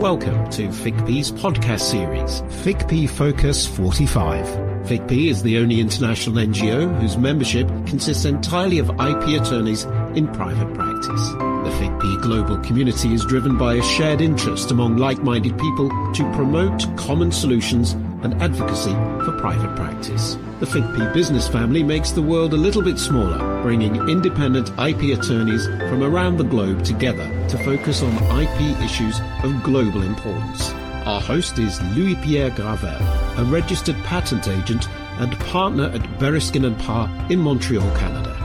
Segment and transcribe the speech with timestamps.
[0.00, 4.46] Welcome to FICPI's podcast series, FICPI Focus 45.
[4.86, 10.72] FICPI is the only international NGO whose membership consists entirely of IP attorneys in private
[10.72, 11.28] practice.
[11.32, 16.96] The FICPI global community is driven by a shared interest among like-minded people to promote
[16.96, 18.92] common solutions and advocacy
[19.24, 20.36] for private practice.
[20.60, 25.66] The FICPI business family makes the world a little bit smaller, bringing independent IP attorneys
[25.66, 30.70] from around the globe together to focus on IP issues of global importance.
[31.06, 33.00] Our host is Louis-Pierre Gravelle,
[33.38, 38.36] a registered patent agent and partner at Bereskin and Parr in Montreal, Canada.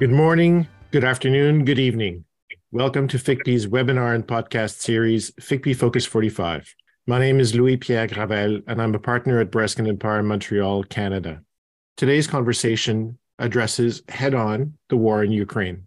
[0.00, 2.24] Good morning, good afternoon, good evening.
[2.74, 6.74] Welcome to FICPI's webinar and podcast series, FICPI Focus 45.
[7.06, 10.26] My name is Louis Pierre Gravelle, and I'm a partner at Bereskin and Parr in
[10.26, 11.42] Montreal, Canada.
[11.98, 15.86] Today's conversation addresses head on the war in Ukraine.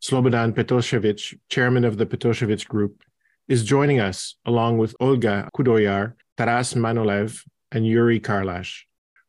[0.00, 3.02] Slobodan Petošević, chairman of the Petošević Group,
[3.48, 8.82] is joining us along with Olga Kudoyar, Taras Manolov, and Yuriy Karlash.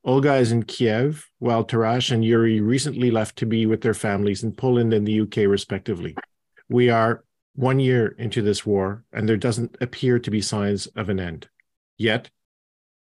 [0.05, 4.43] Olga is in Kiev, while Taras and Yuriy recently left to be with their families
[4.43, 6.15] in Poland and the UK, respectively.
[6.69, 7.23] We are
[7.55, 11.47] one year into this war, and there doesn't appear to be signs of an end.
[11.97, 12.29] Yet,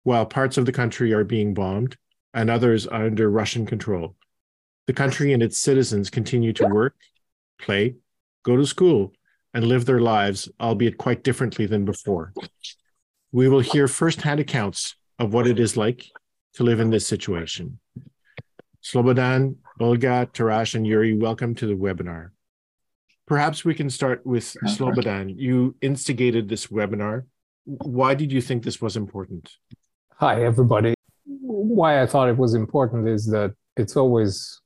[0.05, 1.97] while parts of the country are being bombed
[2.33, 4.15] and others are under Russian control,
[4.87, 6.95] the country and its citizens continue to work,
[7.59, 7.97] play,
[8.45, 9.13] go to school,
[9.53, 12.33] and live their lives, albeit quite differently than before.
[13.33, 16.07] We will hear firsthand accounts of what it is like
[16.55, 17.81] to live in this situation.
[18.83, 22.31] Slobodan, Olga, Taras, and Yuriy, welcome to the webinar.
[23.27, 25.35] Perhaps we can start with Slobodan.
[25.37, 27.25] You instigated this webinar.
[27.65, 29.51] Why did you think this was important?
[30.19, 30.95] Hi, everybody.
[31.25, 34.61] Why I thought it was important is that it's always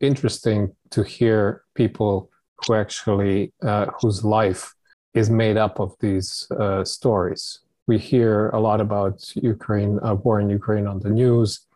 [0.00, 2.30] interesting to hear people
[2.64, 4.72] who actually, uh, whose life
[5.14, 7.60] is made up of these uh, stories.
[7.88, 11.66] We hear a lot about Ukraine, uh, war in Ukraine on the news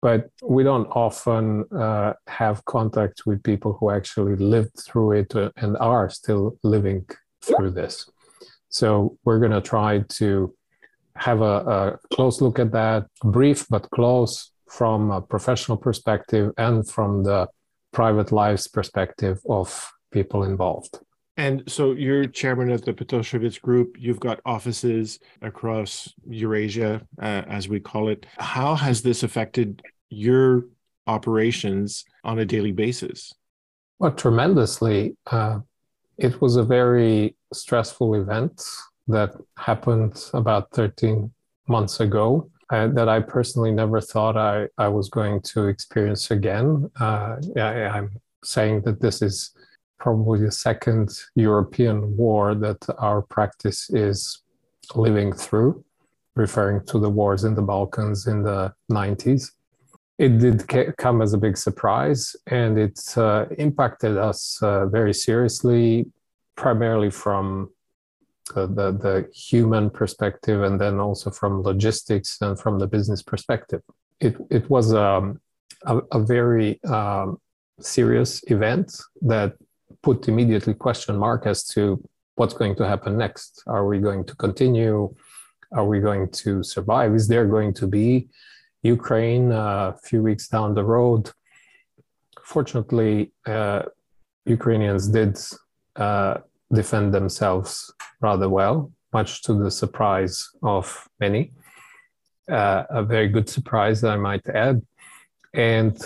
[0.00, 5.50] but we don't often uh, have contact with people who actually lived through it uh,
[5.56, 7.04] and are still living
[7.42, 8.08] through this.
[8.68, 10.54] So we're going to try to
[11.16, 16.88] have a, a, close look at that, brief but close from a professional perspective and
[16.88, 17.48] from the
[17.92, 21.00] private lives perspective of people involved.
[21.38, 23.94] And so you're chairman of the Petošević Group.
[23.96, 28.26] You've got offices across Eurasia, uh, as we call it.
[28.38, 30.64] How has this affected your
[31.06, 33.32] operations on a daily basis?
[34.00, 35.16] Well, tremendously.
[35.28, 35.60] Uh,
[36.18, 38.60] it was a very stressful event
[39.06, 41.32] that happened about 13
[41.68, 42.50] months ago.
[42.70, 46.90] Uh, that I personally never thought I, I was going to experience again.
[47.00, 48.10] Uh, yeah, I'm
[48.44, 49.52] saying that this is
[49.98, 54.42] probably the second European war that our practice is
[54.94, 55.84] living through,
[56.34, 59.52] referring to the wars in the Balkans in the 90s.
[60.18, 60.66] It did
[60.96, 66.06] come as a big surprise and it uh, impacted us uh, very seriously,
[66.56, 67.70] primarily from
[68.54, 73.82] the, the human perspective and then also from logistics and from the business perspective.
[74.20, 75.40] It, it was um,
[75.86, 77.38] a, a very um,
[77.80, 79.54] serious event that
[80.02, 82.02] put immediately question mark as to
[82.36, 83.62] what's going to happen next.
[83.66, 85.14] Are we going to continue?
[85.72, 87.14] Are we going to survive?
[87.14, 88.28] Is there going to be
[88.82, 91.30] Ukraine uh, a few weeks down the road?
[92.42, 93.82] Fortunately, uh,
[94.46, 95.38] Ukrainians did
[95.96, 96.38] uh,
[96.72, 101.52] defend themselves rather well, much to the surprise of many.
[102.50, 104.80] Uh, a very good surprise, I might add.
[105.52, 105.98] And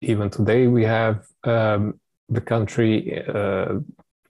[0.00, 2.00] even today, we have um,
[2.30, 3.74] the country, uh,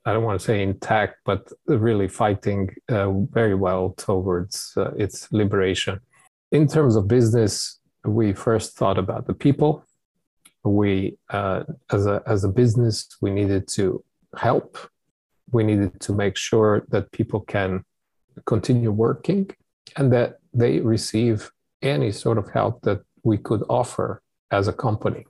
[0.06, 5.30] I don't want to say intact, but really fighting uh, very well towards uh, its
[5.30, 6.00] liberation.
[6.50, 9.84] In terms of business, we first thought about the people.
[10.64, 14.02] We, uh, as, a, as a business, we needed to
[14.36, 14.78] help.
[15.52, 17.84] We needed to make sure that people can
[18.46, 19.50] continue working
[19.96, 21.50] and that they receive
[21.82, 25.24] any sort of help that we could offer as a company.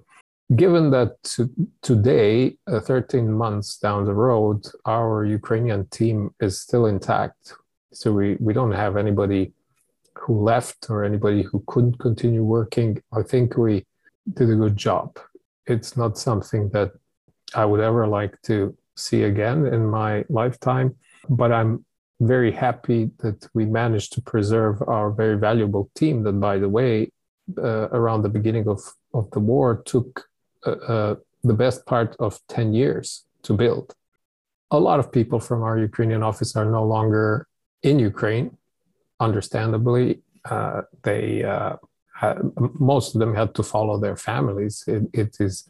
[0.56, 1.48] Given that to,
[1.80, 7.54] today, uh, 13 months down the road, our Ukrainian team is still intact.
[7.92, 9.52] So we, we don't have anybody
[10.18, 13.00] who left or anybody who couldn't continue working.
[13.12, 13.86] I think we
[14.34, 15.18] did a good job.
[15.66, 16.90] It's not something that
[17.54, 20.96] I would ever like to see again in my lifetime,
[21.28, 21.84] but I'm
[22.20, 27.12] very happy that we managed to preserve our very valuable team that, by the way,
[27.56, 28.80] uh, around the beginning of,
[29.14, 30.29] of the war took
[30.66, 33.94] uh, uh, the best part of 10 years to build.
[34.70, 37.48] A lot of people from our Ukrainian office are no longer
[37.82, 38.56] in Ukraine,
[39.18, 40.22] understandably.
[40.44, 41.76] Uh, they uh,
[42.14, 42.38] had,
[42.78, 44.84] most of them had to follow their families.
[44.86, 45.68] it, it is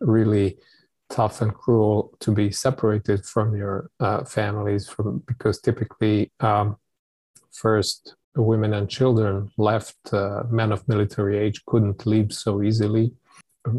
[0.00, 0.56] really
[1.12, 6.76] tough and cruel to be separated from your uh, families from because typically um,
[7.50, 13.12] first women and children left uh, men of military age couldn't leave so easily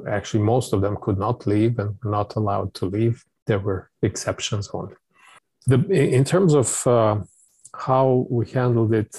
[0.07, 4.69] actually most of them could not leave and not allowed to leave there were exceptions
[4.69, 4.95] on
[5.67, 7.17] the in terms of uh,
[7.75, 9.11] how we handled it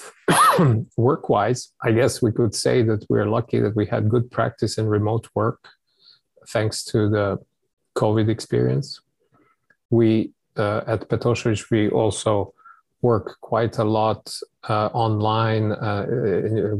[0.97, 4.77] work wise i guess we could say that we're lucky that we had good practice
[4.77, 5.59] in remote work
[6.47, 7.37] thanks to the
[7.95, 9.01] COVID experience.
[9.89, 12.53] We uh, at Petošević, we also
[13.11, 14.21] work quite a lot
[14.73, 15.65] uh, online.
[15.71, 16.05] Uh,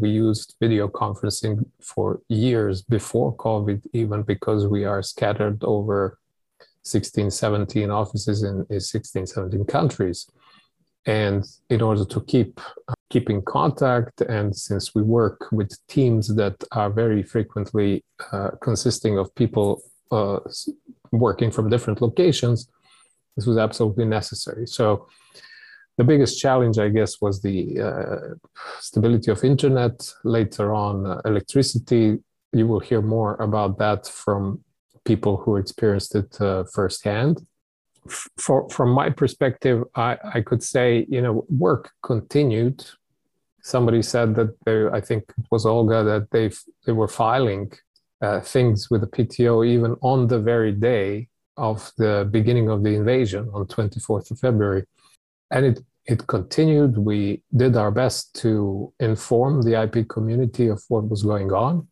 [0.04, 1.56] we used video conferencing
[1.92, 6.18] for years before COVID, even because we are scattered over
[6.83, 10.19] 16, 17 offices in, in 16, 17 countries.
[11.06, 12.19] And in order to
[13.13, 19.13] keep in contact, and since we work with teams that are very frequently uh, consisting
[19.19, 19.68] of people
[20.12, 20.39] uh,
[21.12, 22.68] working from different locations,
[23.36, 24.66] this was absolutely necessary.
[24.66, 25.07] So
[25.98, 28.36] the biggest challenge, I guess, was the uh,
[28.80, 30.12] stability of internet.
[30.24, 32.20] Later on, uh, electricity.
[32.52, 34.64] You will hear more about that from
[35.04, 37.46] people who experienced it uh, firsthand.
[38.38, 42.86] For, from my perspective, I, I could say, you know, work continued.
[43.62, 46.52] Somebody said that they, I think it was Olga, that they
[46.86, 47.72] they were filing
[48.22, 52.94] uh, things with the PTO even on the very day of the beginning of the
[52.94, 54.84] invasion on 24th of February.
[55.52, 56.98] And it, it continued.
[56.98, 61.88] We did our best to inform the IP community of what was going on.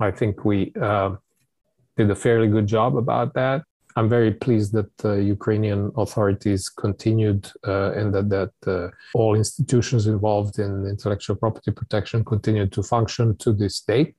[0.00, 1.16] I think we uh,
[1.96, 3.62] did a fairly good job about that.
[3.98, 10.06] I'm very pleased that the Ukrainian authorities continued uh, and that, that uh, all institutions
[10.06, 14.14] involved in intellectual property protection continued to function to this date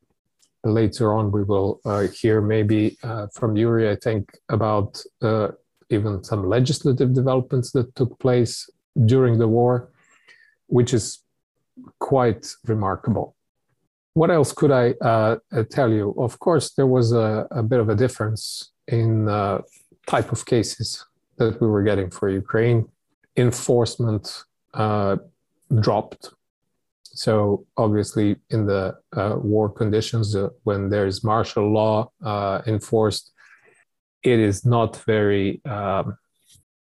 [0.64, 5.50] later on we will uh, hear maybe uh, from Yuriy, I think, about uh,
[5.89, 8.69] even some legislative developments that took place
[9.06, 9.89] during the war,
[10.68, 11.19] which is
[12.00, 13.36] quite remarkable.
[14.13, 15.38] What else could I uh,
[15.69, 16.16] tell you?
[16.18, 19.62] Of course, there was a, a bit of a difference in uh,
[20.07, 21.06] type of cases
[21.38, 22.90] that we were getting for Ukraine.
[23.36, 24.44] Enforcement
[24.74, 25.18] uh,
[25.80, 26.31] dropped
[27.18, 33.31] so obviously, in the uh, war conditions, uh, when there is martial law uh, enforced,
[34.24, 36.18] it is not very um,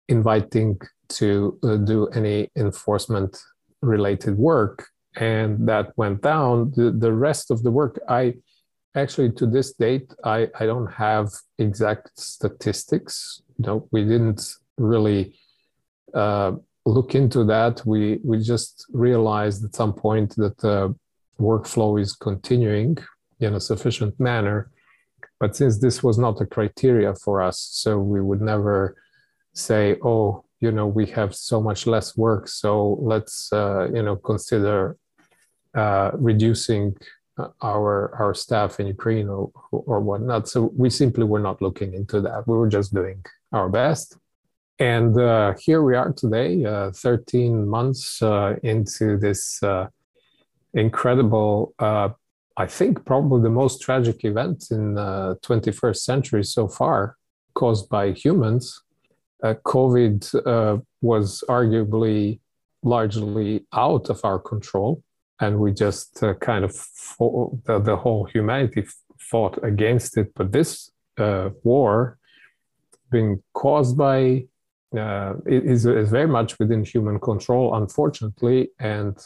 [0.08, 0.78] inviting
[1.08, 3.38] to uh, do any enforcement
[3.82, 6.72] related work, and that went down.
[6.74, 8.34] The, the rest of the work, I
[8.94, 11.28] actually to this date, I, I don't have
[11.58, 13.42] exact statistics.
[13.58, 14.42] No, we didn't
[14.78, 15.38] really
[16.14, 16.52] uh,
[16.86, 20.94] look into that, we we just realized at some point that the
[21.38, 22.96] workflow is continuing
[23.40, 24.70] in a sufficient manner.
[25.40, 28.96] But since this was not a criteria for us, so we would never
[29.54, 34.16] say, "Oh, you know, we have so much less work, so let's uh, you know
[34.16, 34.96] consider
[35.74, 36.96] uh, reducing
[37.62, 42.20] our our staff in Ukraine or or whatnot." So we simply were not looking into
[42.22, 42.46] that.
[42.48, 44.16] We were just doing our best
[44.78, 49.88] and uh, here we are today, uh, 13 months uh, into this uh,
[50.74, 52.10] incredible, uh,
[52.56, 57.16] I think probably the most tragic event in the 21st century so far,
[57.54, 58.82] caused by humans.
[59.42, 62.40] Uh, COVID was arguably
[62.82, 65.02] largely out of our control,
[65.40, 68.86] and we just kind of fought, the, the, whole humanity
[69.18, 70.32] fought against it.
[70.34, 70.90] But this
[71.62, 72.18] war,
[73.10, 74.46] being caused by
[74.96, 78.70] uh, is, is very much within human control, unfortunately.
[78.78, 79.16] And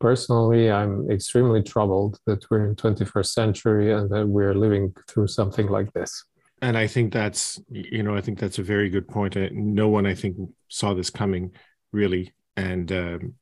[0.00, 5.66] personally, I'm extremely troubled that we're in 21st century and that we're living through something
[5.68, 6.24] like this.
[6.62, 9.36] And I think that's, you know, I think that's a very good point.
[9.52, 10.36] No one, I think,
[10.68, 11.52] saw this coming
[11.92, 13.34] really and um,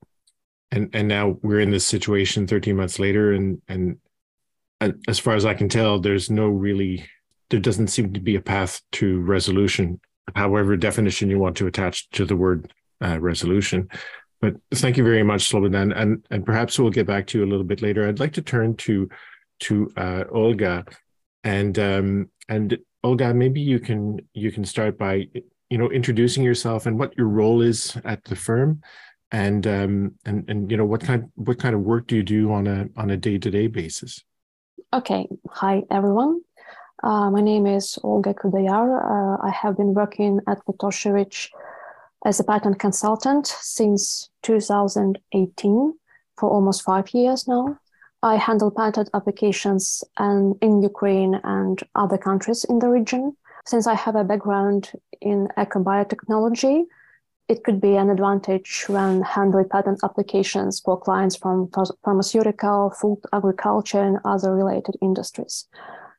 [0.70, 3.98] and and now we're in this situation 13 months later, and and,
[5.06, 7.06] as far as I can tell, there's no really
[7.50, 10.00] there doesn't seem to be a path to resolution,
[10.34, 12.72] however definition you want to attach to the word
[13.04, 13.88] uh, resolution.
[14.42, 17.50] But thank you very much, Slobodan, and and perhaps we'll get back to you a
[17.52, 18.06] little bit later.
[18.06, 19.08] I'd like to turn to
[19.60, 20.84] to uh, Olga,
[21.44, 25.28] and um, and Olga, maybe you can you can start by
[25.70, 28.82] you know introducing yourself and what your role is at the firm,
[29.30, 32.52] and um, and and you know what kind what kind of work do you do
[32.52, 34.24] on a on a day to day basis?
[34.92, 36.40] Okay, hi everyone.
[37.04, 38.88] Uh, my name is Olga Kudoyar.
[38.90, 41.48] Uh, I have been working at Petošević
[42.24, 45.94] as a patent consultant since 2018
[46.36, 47.78] for almost five years now.
[48.22, 53.36] I handle patent applications and in Ukraine and other countries in the region.
[53.66, 56.84] Since I have a background in ecobiotechnology,
[57.48, 61.68] it could be an advantage when handling patent applications for clients from
[62.04, 65.66] pharmaceutical, food, agriculture, and other related industries.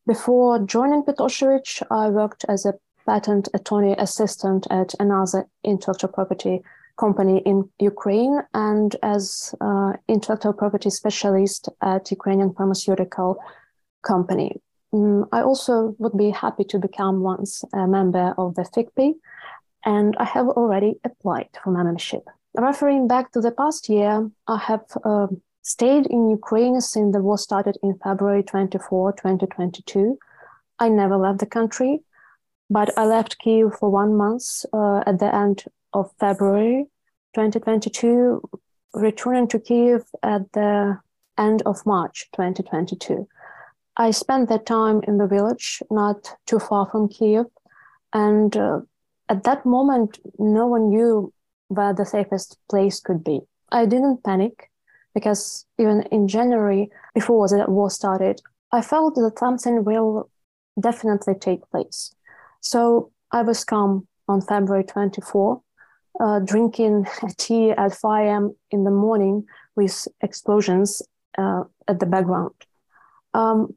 [0.05, 2.74] Before joining Petošević, I worked as a
[3.05, 6.62] patent attorney assistant at another intellectual property
[6.98, 13.38] company in Ukraine and as uh, intellectual property specialist at Ukrainian pharmaceutical
[14.03, 14.62] company.
[14.93, 19.15] Mm, I also would be happy to become once a member of the FICPI,
[19.86, 22.24] and I have already applied for membership.
[22.55, 25.27] Referring back to the past year, I have uh,
[25.63, 30.19] stayed in Ukraine since the war started in February 24, 2022.
[30.77, 32.01] I never left the country,
[32.74, 36.88] but I left Kiev for one month uh, at the end of February
[37.36, 38.42] 2022,
[38.96, 40.98] returning to Kiev at the
[41.38, 43.27] end of March 2022.
[43.96, 47.46] I spent that time in the village, not too far from Kiev,
[48.12, 48.80] and uh,
[49.30, 51.32] at that moment, no one knew
[51.68, 53.42] where the safest place could be.
[53.72, 54.72] I didn't panic
[55.13, 60.32] because even in January, before the war started, I felt that something will
[60.82, 62.15] definitely take place.
[62.63, 65.62] So I was calm on February 24,
[66.20, 67.05] uh, drinking
[67.38, 68.55] tea at 5 a.m.
[68.72, 71.01] in the morning with explosions
[71.38, 72.53] uh, at the background.
[73.34, 73.75] Um,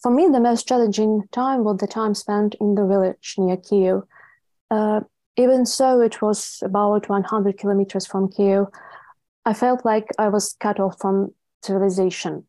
[0.00, 4.02] for me, the most challenging time was the time spent in the village near Kiev.
[4.70, 5.00] Uh,
[5.36, 8.66] even so, it was about 100 kilometers from Kiev.
[9.44, 12.46] I felt like I was cut off from civilization.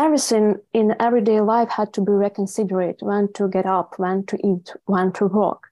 [0.00, 4.72] Everything in everyday life had to be reconsidered when to get up, when to eat,
[4.86, 5.66] when to walk.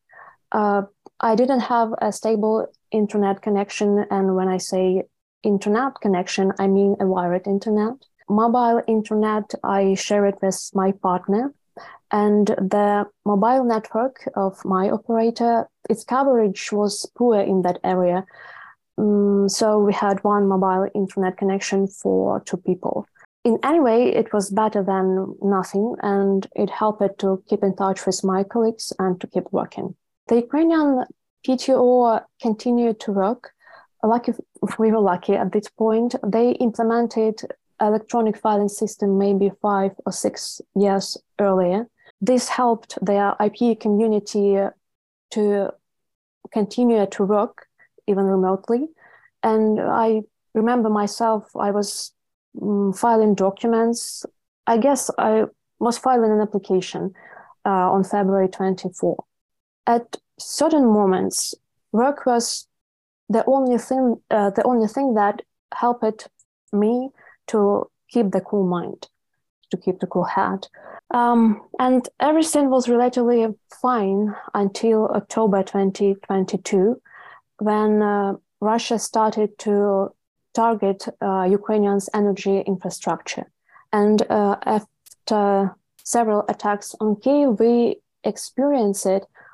[0.53, 0.83] Uh,
[1.19, 4.05] I didn't have a stable internet connection.
[4.11, 5.05] And when I say
[5.43, 7.95] internet connection, I mean a wired internet.
[8.29, 11.55] Mobile internet, I share it with my partner.
[12.11, 18.27] And the mobile network of my operator, its coverage was poor in that area.
[18.99, 23.07] Um, so we had one mobile internet connection for two people.
[23.49, 28.05] In any way, it was better than nothing, and it helped to keep in touch
[28.05, 29.95] with my colleagues and to keep working.
[30.27, 31.07] The Ukrainian
[31.47, 33.53] PTO continued to work.
[34.03, 34.35] Lucky,
[34.79, 36.15] we were lucky at this point.
[36.23, 37.37] They implemented
[37.81, 41.89] electronic filing system maybe five or six years earlier.
[42.21, 44.59] This helped their IP community
[45.31, 45.71] to
[46.53, 47.67] continue to work
[48.07, 48.89] even remotely.
[49.43, 50.21] And I
[50.53, 52.13] remember myself, I was
[52.95, 54.25] filing documents.
[54.67, 55.45] I guess I
[55.79, 57.15] was filing an application
[57.65, 59.17] uh, on February 24.
[59.87, 61.55] At certain moments,
[61.93, 62.67] work was
[63.29, 65.43] the only thing, uh, the only thing that
[65.75, 66.29] helped
[66.73, 67.11] me
[67.49, 69.09] to keep the cool mind,
[69.71, 70.67] to keep the cool head.
[71.13, 73.47] Um, and everything was relatively
[73.81, 77.01] fine until October 2022,
[77.59, 80.11] when uh, Russia started to
[80.55, 83.51] target uh, Ukrainians' energy infrastructure.
[83.93, 85.75] And uh, after
[86.05, 89.07] several attacks on Kiev, we experienced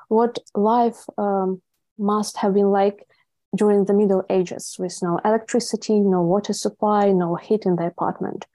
[0.07, 1.61] what life um,
[1.97, 3.07] must have been like
[3.55, 8.45] during the Middle Ages with no electricity, no water supply, no heat in the apartment.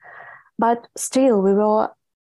[0.59, 1.89] But still, we were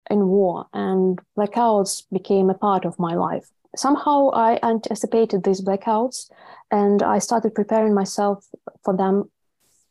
[0.08, 6.30] in war, and blackouts became a part of my life somehow I anticipated these blackouts
[6.70, 8.46] and I started preparing myself
[8.84, 9.30] for them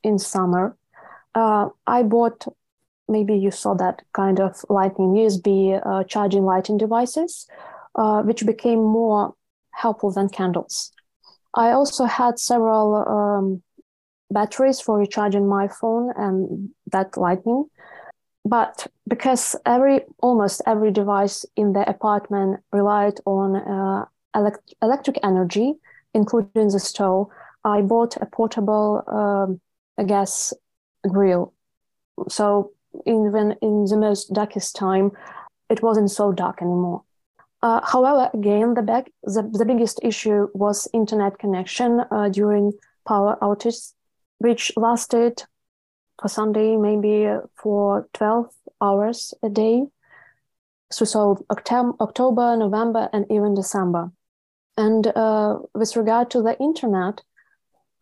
[0.03, 0.75] in summer.
[1.35, 2.47] Uh, I bought,
[3.07, 7.47] maybe you saw that kind of lightning USB uh, charging lighting devices,
[7.95, 9.35] uh, which became more
[9.71, 10.91] helpful than candles.
[11.53, 13.63] I also had several um,
[14.31, 17.65] batteries for recharging my phone and that lightning
[18.45, 24.05] but because every almost every device in the apartment relied on uh,
[24.35, 25.73] elect- electric energy
[26.13, 27.27] including the stove
[27.63, 29.61] I bought a portable um,
[29.97, 30.53] a gas
[31.07, 31.53] grill.
[32.29, 32.71] So
[33.05, 35.11] even in the most darkest time,
[35.69, 37.03] it wasn't so dark anymore.
[37.63, 42.73] Uh, however, again, the, back, the, the, biggest issue was internet connection uh, during
[43.07, 43.93] power outages,
[44.39, 45.43] which lasted
[46.19, 48.47] for Sunday maybe for 12
[48.81, 49.83] hours a day.
[50.91, 54.11] So, so October, November, and even December.
[54.77, 57.21] And uh, with regard to the internet,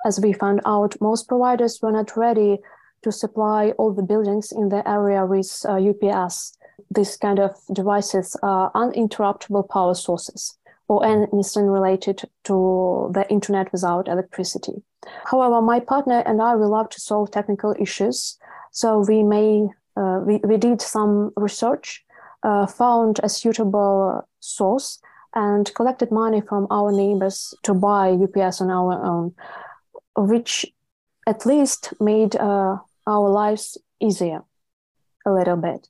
[0.06, 2.60] as we found out, most providers were not ready
[3.04, 6.58] to supply all the buildings in the area with uh, UPS.
[6.92, 14.08] These kind of devices are uninterruptible power sources or anything related to the internet without
[14.08, 14.82] electricity.
[15.26, 18.38] However, my partner and I, we love to solve technical issues.
[18.72, 22.04] So we may, uh, we, we did some research,
[22.44, 25.00] uh, found a suitable source
[25.36, 29.36] and collected money from our neighbors to buy UPS on our own,
[30.20, 30.66] which
[31.28, 34.42] at least made uh, our lives easier
[35.26, 35.88] a little bit.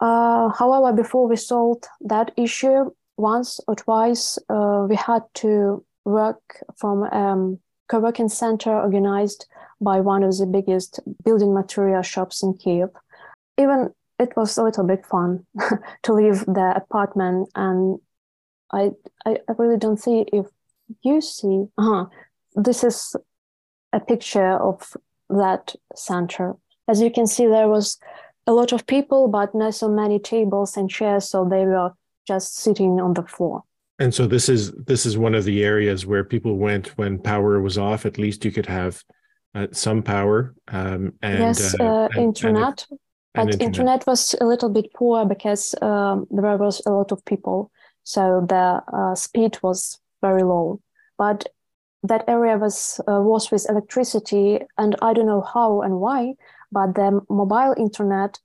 [0.00, 6.40] Uh, however, before we solved that issue, once or twice uh, we had to work
[6.76, 7.58] from a um,
[7.88, 9.46] co-working center organized
[9.80, 12.88] by one of the biggest building material shops in Kiev.
[13.58, 15.46] Even it was a little bit fun
[16.02, 17.98] to leave the apartment and
[18.72, 18.90] I,
[19.26, 20.46] I, I really don't see if
[21.02, 22.06] you see uh-huh,
[22.54, 23.16] this is
[23.92, 24.96] a picture of
[25.28, 26.56] that center.
[26.88, 27.98] As you can see, there was
[28.46, 31.92] a lot of people, but not so many tables and chairs, so they were
[32.26, 33.62] just sitting on the floor.
[33.98, 37.60] And so this is this is one of the areas where people went when power
[37.60, 38.06] was off.
[38.06, 39.04] At least you could have
[39.54, 40.54] uh, some power.
[40.68, 42.86] Um, and, yes, uh, uh, and, internet.
[42.88, 42.98] And,
[43.34, 43.62] but internet.
[43.62, 44.06] internet.
[44.06, 47.70] was a little bit poor because um, there was a lot of people,
[48.02, 50.80] so the uh, speed was very low.
[51.18, 51.46] But
[52.02, 56.34] that area was uh, was with electricity, and I don't know how and why,
[56.72, 58.38] but the mobile internet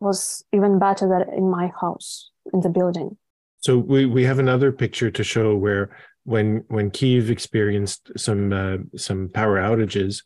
[0.00, 3.16] was even better than in my house in the building.
[3.58, 8.78] So we, we have another picture to show where when when Kiev experienced some uh,
[8.96, 10.22] some power outages,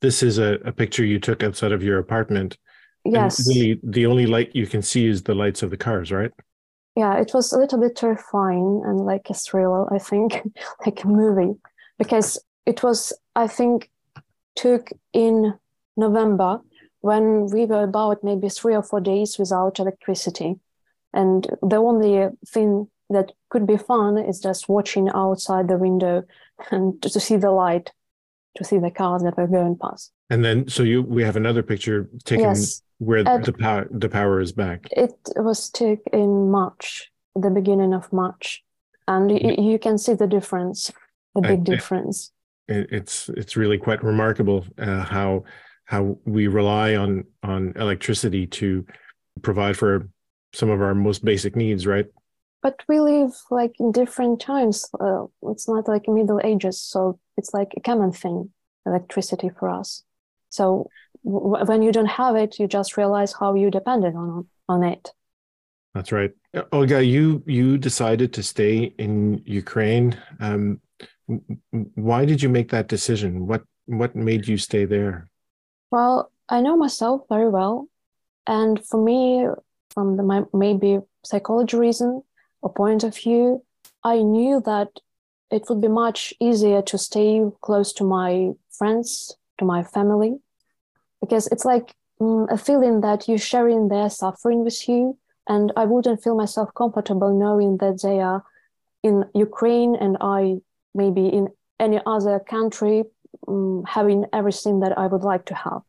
[0.00, 2.58] this is a, a picture you took outside of your apartment.
[3.04, 3.46] Yes.
[3.48, 6.32] Really, the only light you can see is the lights of the cars, right?
[6.96, 10.42] Yeah, it was a little bit terrifying and like a thriller, I think,
[10.86, 11.58] like a movie,
[11.98, 13.90] because it was, I think,
[14.54, 15.54] took in
[15.96, 16.60] November
[17.00, 20.56] when we were about maybe three or four days without electricity.
[21.12, 26.24] And the only thing that could be fun is just watching outside the window
[26.70, 27.92] and to see the light,
[28.56, 30.12] to see the cars that were going past.
[30.30, 32.82] And then, so you, we have another picture taken yes.
[32.98, 34.88] where the power, the power is back.
[34.90, 38.64] It was taken in March, the beginning of March,
[39.06, 40.90] and you, you can see the difference,
[41.36, 42.32] a big I, difference.
[42.68, 45.44] It, it's it's really quite remarkable uh, how
[45.84, 48.84] how we rely on on electricity to
[49.42, 50.08] provide for
[50.52, 52.06] some of our most basic needs, right?
[52.62, 54.88] But we live like in different times.
[54.98, 58.50] Uh, it's not like Middle Ages, so it's like a common thing,
[58.84, 60.02] electricity for us.
[60.50, 60.90] So
[61.24, 65.12] w- when you don't have it, you just realize how you depended on on it.
[65.94, 66.32] That's right,
[66.72, 67.04] Olga.
[67.04, 70.16] You you decided to stay in Ukraine.
[70.40, 70.80] Um,
[71.94, 73.46] why did you make that decision?
[73.46, 75.28] What what made you stay there?
[75.90, 77.88] Well, I know myself very well,
[78.46, 79.46] and for me,
[79.90, 82.22] from the maybe psychology reason
[82.62, 83.62] or point of view,
[84.04, 84.88] I knew that
[85.50, 90.38] it would be much easier to stay close to my friends, to my family,
[91.20, 95.18] because it's like mm, a feeling that you're sharing their suffering with you.
[95.48, 98.44] And I wouldn't feel myself comfortable knowing that they are
[99.02, 100.56] in Ukraine and I
[100.96, 103.04] maybe in any other country
[103.48, 105.82] um, having everything that I would like to have.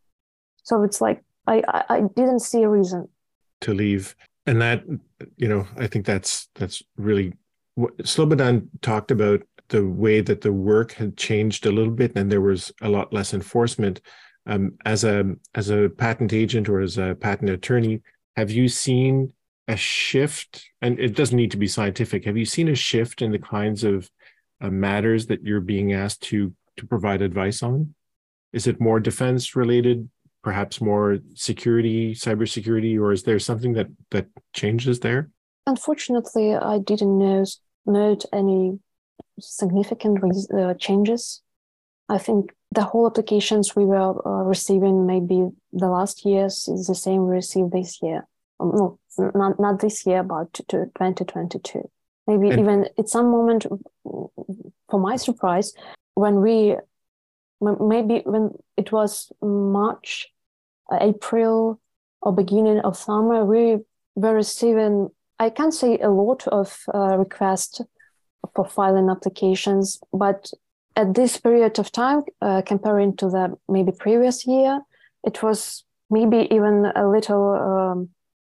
[0.62, 3.08] So it's like I, I, didn't see a reason.
[3.62, 4.14] To leave.
[4.46, 4.84] And that
[5.36, 7.34] you know i think that's that's really
[7.74, 12.32] what slobodan talked about the way that the work had changed a little bit and
[12.32, 14.00] there was a lot less enforcement.
[14.46, 18.00] Um, as a as a patent agent or as a patent attorney
[18.36, 19.32] have you seen
[19.66, 20.70] a shift?
[20.80, 22.24] And it doesn't need to be scientific.
[22.24, 24.10] Have you seen a shift in the kinds of
[24.60, 27.94] uh, matters that you're being asked to to provide advice on
[28.52, 30.08] is it more defense related
[30.42, 35.30] perhaps more security, cybersecurity, or is there something that that changes there?
[35.66, 37.18] Unfortunately, I didn't
[37.86, 38.78] note any
[39.40, 40.18] significant
[40.54, 41.42] uh, changes.
[42.08, 46.94] I think the whole applications we were uh, receiving maybe the last years is the
[46.94, 48.26] same we received this year.
[48.60, 48.98] Um, no,
[49.34, 51.90] not, not this year, but to, to 2022.
[52.26, 53.66] Maybe and, even at some moment,
[54.90, 55.72] for my surprise,
[56.14, 56.76] when we
[57.60, 60.28] maybe when it was March,
[60.92, 61.80] uh, April,
[62.22, 63.78] or beginning of summer, we
[64.14, 67.80] were receiving, I can't say a lot of uh, requests
[68.54, 70.50] for filing applications, but
[70.96, 74.80] at this period of time, uh, comparing to the maybe previous year,
[75.24, 78.08] it was maybe even a little um,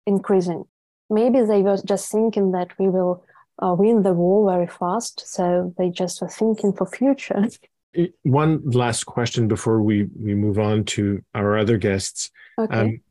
[0.07, 0.63] increasing.
[1.09, 3.23] Maybe they were just thinking that we will
[3.61, 7.45] uh, win the war very fast, so they just were thinking for future.
[8.23, 12.31] One last question before we we move on to our other guests.
[12.57, 12.79] Okay.
[12.79, 13.01] Um,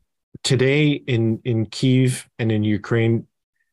[0.43, 3.27] today in in Kiev and in Ukraine,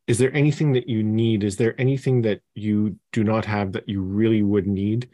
[0.07, 1.45] is there anything that you need?
[1.45, 5.09] Is there anything that you do not have that you really would need?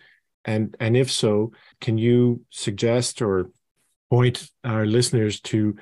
[0.45, 3.51] And and if so, can you suggest or
[4.11, 5.77] point our listeners to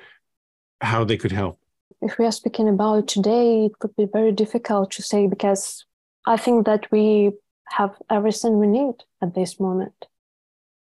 [0.81, 1.59] how they could help?
[2.03, 5.85] If we are speaking about today, it would be very difficult to say because
[6.27, 7.31] I think that we
[7.69, 10.07] have everything we need at this moment.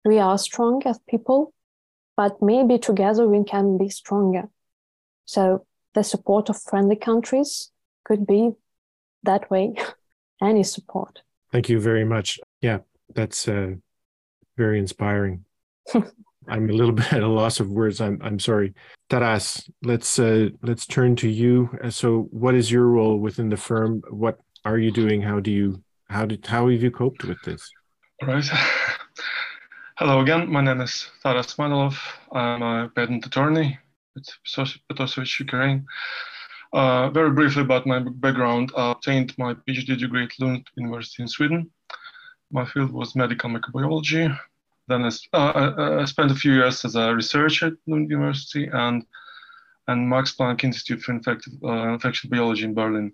[0.04, 1.52] We are strong as people,
[2.16, 4.48] but maybe together we can be stronger.
[5.24, 7.70] So the support of friendly countries
[8.04, 8.52] could be
[9.24, 9.74] that way.
[10.42, 11.22] Any support.
[11.50, 12.38] Thank you very much.
[12.60, 12.78] Yeah,
[13.12, 13.74] that's uh,
[14.56, 15.44] very inspiring.
[16.48, 18.00] I'm a little bit at a loss of words.
[18.00, 18.74] I'm I'm sorry.
[19.08, 21.70] Taras, let's uh, let's turn to you.
[21.82, 24.02] Uh, so, what is your role within the firm?
[24.10, 25.22] What are you doing?
[25.22, 27.70] How do you how did how have you coped with this?
[28.22, 28.44] All right.
[29.98, 30.50] Hello again.
[30.50, 31.98] My name is Taras Manolov.
[32.32, 33.78] I'm a patent attorney
[34.16, 34.24] at
[34.90, 35.86] Petošević, Ukraine.
[36.72, 41.28] Uh, very briefly about my background, I obtained my PhD degree at Lund University in
[41.28, 41.70] Sweden.
[42.52, 44.38] My field was medical microbiology.
[44.88, 49.04] Then I, uh, I, spent a few years as a researcher at Lund University and
[49.86, 53.12] and Max Planck Institute for Infective, uh, Infection Biology in Berlin.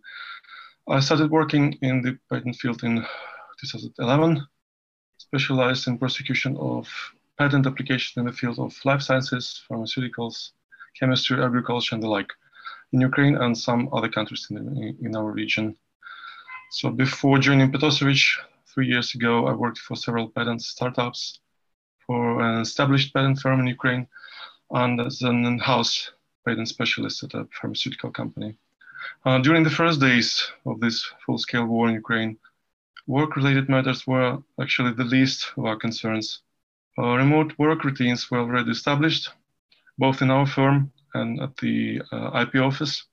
[0.88, 3.04] I started working in the patent field in
[3.60, 4.44] 2011,
[5.18, 6.88] specialized in prosecution of
[7.38, 10.50] patent application in the field of life sciences, pharmaceuticals,
[10.98, 12.32] chemistry, agriculture, and the like
[12.92, 15.76] in Ukraine and some other countries in, in our region.
[16.70, 21.38] So before joining Petošević, three years ago, I worked for several patent startups
[22.06, 24.06] for an established patent firm in Ukraine
[24.70, 26.10] and as an in-house
[26.46, 28.56] patent specialist at a pharmaceutical company.
[29.24, 32.36] Uh, during the first days of this full-scale war in Ukraine,
[33.06, 36.40] work-related matters were actually the least of our concerns.
[36.98, 39.30] Uh, remote work routines were already established,
[39.98, 43.04] both in our firm and at the uh, IP office,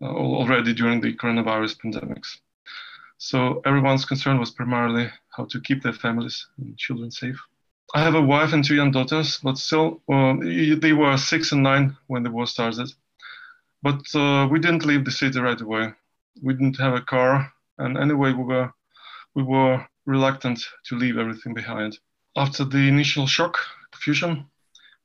[0.00, 2.38] uh, already during the coronavirus pandemics.
[3.18, 7.38] So everyone's concern was primarily how to keep their families and children safe.
[7.92, 11.62] I have a wife and two young daughters, but still, uh, they were six and
[11.62, 12.92] nine when the war started.
[13.82, 15.92] But uh, we didn't leave the city right away.
[16.40, 18.72] We didn't have a car, and anyway, we were
[19.34, 21.98] we were reluctant to leave everything behind.
[22.36, 23.58] After the initial shock,
[23.90, 24.46] confusion,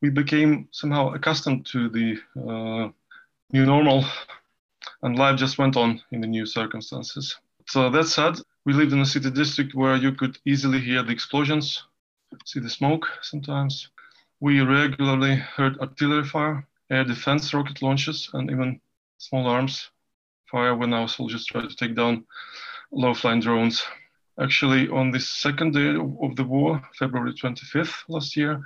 [0.01, 2.89] we became somehow accustomed to the uh,
[3.51, 4.05] new normal,
[5.01, 7.35] and life just went on in the new circumstances.
[7.67, 11.13] So that said, we lived in a city district where you could easily hear the
[11.13, 11.83] explosions,
[12.45, 13.89] see the smoke sometimes.
[14.39, 18.79] We regularly heard artillery fire, air defense rocket launches, and even
[19.17, 19.89] small arms
[20.51, 22.25] fire when our soldiers tried to take down
[22.91, 23.83] low flying drones.
[24.39, 28.61] Actually, on the second day of the war, February 25th last year,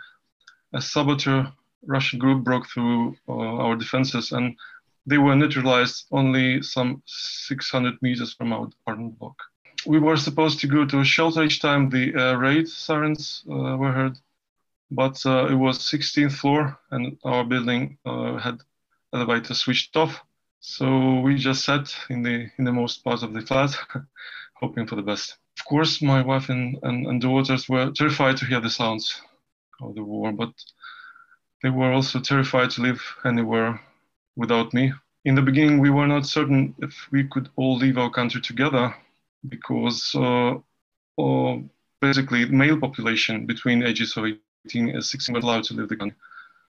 [0.74, 1.52] a saboteur
[1.86, 4.56] Russian group broke through uh, our defenses and
[5.06, 9.38] they were neutralized only some 600 meters from our apartment block.
[9.86, 13.78] We were supposed to go to a shelter each time the uh, raid sirens uh,
[13.78, 14.18] were heard
[14.92, 18.62] but uh, it was 16th floor and our building uh, had
[19.14, 20.22] elevator switched off.
[20.62, 23.76] So we just sat in the in the most part of the flat,
[24.56, 25.38] hoping for the best.
[25.58, 29.22] Of course, my wife and, and, and daughters were terrified to hear the sounds
[29.82, 30.54] of the war, but
[31.64, 33.80] they were also terrified to live anywhere
[34.36, 34.94] without me.
[35.26, 38.96] In the beginning, we were not certain if we could all leave our country together
[39.48, 40.56] because uh,
[42.02, 44.26] basically male population between ages of
[44.66, 46.18] 18 and 16 were allowed to leave the country.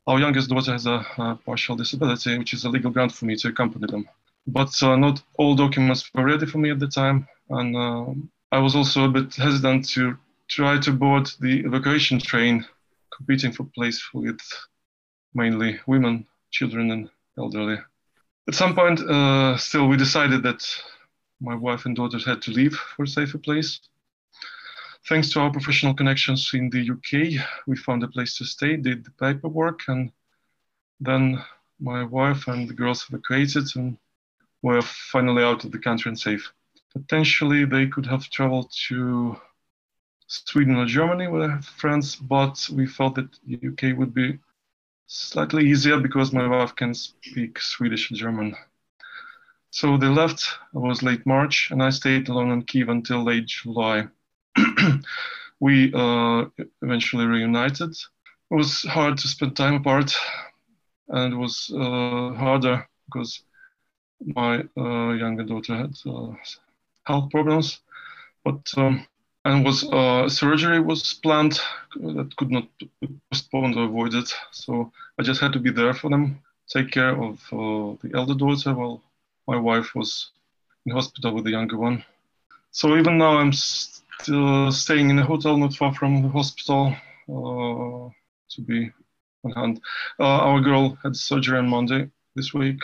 [0.06, 3.36] Our youngest daughter has a, a, partial disability, which is a legal ground for me
[3.36, 4.08] to accompany them.
[4.46, 8.06] But uh, not all documents were ready for me at the time, and uh,
[8.50, 10.16] I was also a bit hesitant to
[10.48, 12.66] try to board the evacuation train,
[13.14, 14.40] competing for place with
[15.34, 17.78] mainly women, children, and elderly.
[18.48, 20.66] At some point, uh, still, we decided that
[21.40, 23.80] my wife and daughters had to leave for a safer place.
[25.08, 29.04] Thanks to our professional connections in the UK, we found a place to stay, did
[29.04, 30.12] the paperwork, and
[31.00, 31.42] then
[31.80, 33.96] my wife and the girls evacuated and
[34.62, 36.52] were finally out of the country and safe.
[36.92, 39.40] Potentially, they could have traveled to
[40.26, 44.38] Sweden or Germany I have friends, but we felt that the UK would be
[45.06, 48.54] slightly easier because my wife can speak Swedish and German.
[49.70, 50.42] So they left.
[50.74, 54.08] It was late March, and I stayed alone in Kiev until late July.
[55.60, 56.46] we uh,
[56.82, 57.90] eventually reunited.
[57.90, 60.14] It was hard to spend time apart,
[61.08, 63.42] and it was uh, harder because
[64.24, 66.32] my uh, younger daughter had uh,
[67.04, 67.80] health problems.
[68.44, 69.06] But um,
[69.44, 71.60] and was uh, surgery was planned
[71.96, 72.90] that could not be
[73.30, 74.28] postponed or avoided.
[74.52, 78.34] So I just had to be there for them, take care of uh, the elder
[78.34, 79.02] daughter while
[79.50, 80.30] my wife was
[80.86, 82.04] in hospital with the younger one.
[82.70, 86.94] So even now I'm still staying in a hotel not far from the hospital
[87.28, 88.08] uh,
[88.52, 88.92] to be
[89.44, 89.80] on hand.
[90.20, 92.80] Uh, our girl had surgery on Monday this week.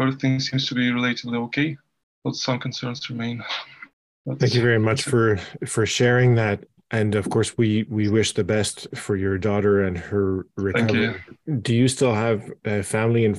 [0.00, 1.76] Everything seems to be relatively okay,
[2.24, 3.44] but some concerns remain.
[4.38, 6.64] Thank you very much for for sharing that.
[6.90, 11.14] And of course, we we wish the best for your daughter and her recovery.
[11.46, 11.56] You.
[11.56, 13.36] Do you still have a family and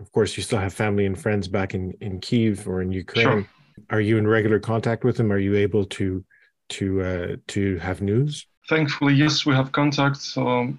[0.00, 3.24] of course you still have family and friends back in in Kiev or in Ukraine?
[3.24, 3.46] Sure.
[3.90, 5.32] Are you in regular contact with them?
[5.32, 6.24] Are you able to
[6.70, 8.46] to uh, to have news?
[8.68, 10.36] Thankfully, yes, we have contacts.
[10.36, 10.78] Um,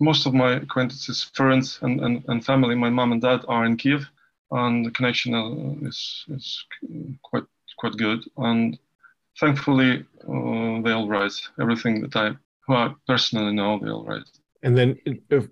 [0.00, 3.76] most of my acquaintances, friends, and, and, and family, my mom and dad are in
[3.76, 4.06] Kiev,
[4.50, 6.64] and the connection uh, is is
[7.22, 7.44] quite
[7.78, 8.20] quite good.
[8.36, 8.78] And
[9.38, 14.28] thankfully, uh, they all write everything that I, who I personally know, they all write.
[14.62, 14.98] And then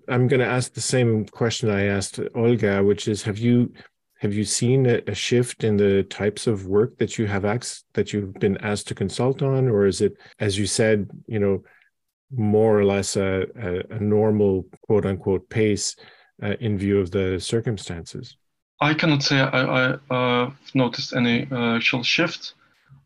[0.07, 3.73] I'm going to ask the same question I asked Olga, which is: Have you
[4.19, 7.85] have you seen a, a shift in the types of work that you have asked
[7.93, 11.63] that you've been asked to consult on, or is it, as you said, you know,
[12.35, 15.95] more or less a, a, a normal quote unquote pace
[16.43, 18.37] uh, in view of the circumstances?
[18.81, 22.53] I cannot say I, I uh, noticed any uh, actual shift.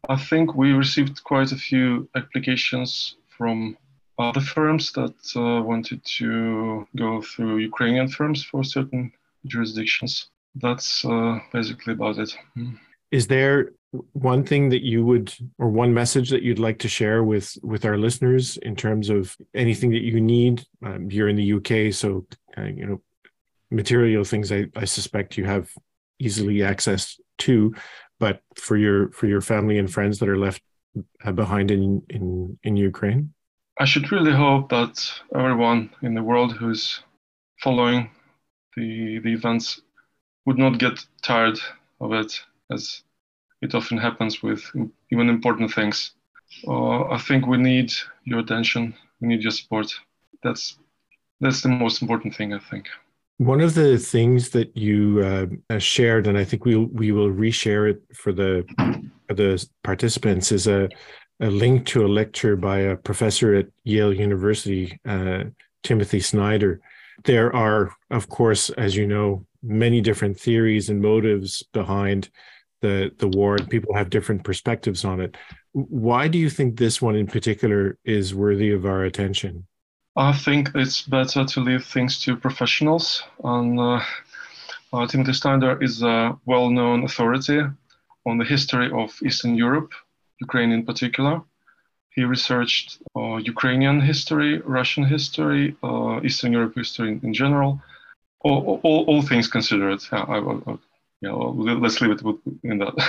[0.09, 3.77] I think we received quite a few applications from
[4.19, 9.11] other firms that uh, wanted to go through Ukrainian firms for certain
[9.45, 10.29] jurisdictions.
[10.55, 12.35] That's uh, basically about it.
[12.57, 12.77] Mm.
[13.27, 13.73] There
[14.13, 17.85] one thing that you would, or one message that you'd like to share with with
[17.85, 20.65] our listeners in terms of anything that you need?
[20.83, 22.25] Um, you're in the UK, so
[22.57, 23.01] uh, you know
[23.69, 25.69] material things I, I suspect you have
[26.19, 27.73] easily access to
[28.19, 30.61] but for your for your family and friends that are left
[31.25, 33.33] uh, behind in in in ukraine
[33.79, 37.01] i should really hope that everyone in the world who's
[37.61, 38.09] following
[38.75, 39.81] the the events
[40.45, 41.59] would not get tired
[42.01, 43.03] of it as
[43.61, 44.61] it often happens with
[45.11, 46.11] even important things.
[46.67, 47.91] Uh, i think we need
[48.25, 48.93] your attention.
[49.21, 49.93] We need your support.
[50.43, 50.77] That's
[51.39, 52.87] that's the most important thing i think.
[53.37, 54.99] One of the things that you
[55.69, 58.63] uh, shared, and I think we we will reshare it for the
[59.27, 60.89] for the participants, is a
[61.39, 65.45] a link to a lecture by a professor at Yale University, uh,
[65.83, 66.79] Timothy Snyder.
[67.25, 72.29] There are, of course, as you know, many different theories and motives behind
[72.81, 75.37] the the war, and people have different perspectives on it.
[75.71, 79.65] Why do you think this one in particular is worthy of our attention?
[80.15, 83.23] I think it's better to leave things to professionals.
[83.43, 84.01] And uh,
[85.07, 87.61] Timothy Snyder is a well-known authority
[88.25, 89.91] on the history of Eastern Europe,
[90.45, 91.35] Ukraine in particular.
[92.15, 92.87] He researched
[93.19, 97.71] uh, Ukrainian history, Russian history, uh, Eastern Europe history in, in general.
[98.45, 99.99] All, all, all, things considered.
[100.11, 100.37] Yeah, I,
[100.71, 100.77] I,
[101.21, 101.31] yeah,
[101.83, 102.93] let's leave it with, in that.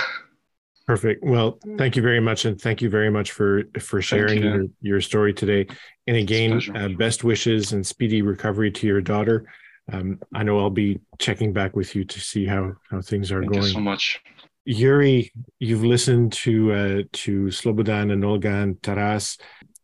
[0.87, 1.23] Perfect.
[1.23, 4.49] Well, thank you very much, and thank you very much for for sharing you.
[4.49, 5.67] your, your story today.
[6.07, 9.45] And again, uh, best wishes and speedy recovery to your daughter.
[9.91, 13.41] Um, I know I'll be checking back with you to see how how things are
[13.41, 13.65] thank going.
[13.65, 14.21] You so much,
[14.67, 15.31] Yuriy.
[15.59, 19.37] You've listened to uh, to Slobodan and Olga and Taras.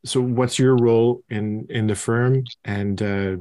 [0.05, 3.37] So, what's your role in in the firm, and uh,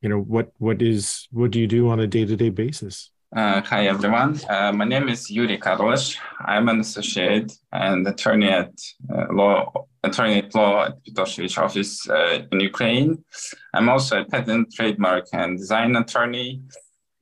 [0.00, 3.10] you know what what is what do you do on a day to day basis?
[3.34, 4.38] Uh, hi, everyone.
[4.46, 6.18] Uh, my name is Yuriy Karlash.
[6.44, 8.72] I'm an associate and attorney at
[9.10, 13.24] uh, law attorney at law at Petošević office uh, in Ukraine.
[13.72, 16.60] I'm also a patent, trademark, and design attorney.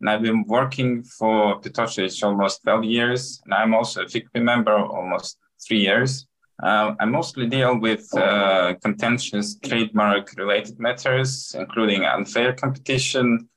[0.00, 3.42] And I've been working for Petošević almost 12 years.
[3.44, 6.26] And I'm also a FICPI member almost three years.
[6.62, 13.48] Uh, I mostly deal with uh, contentious trademark related matters, including unfair competition,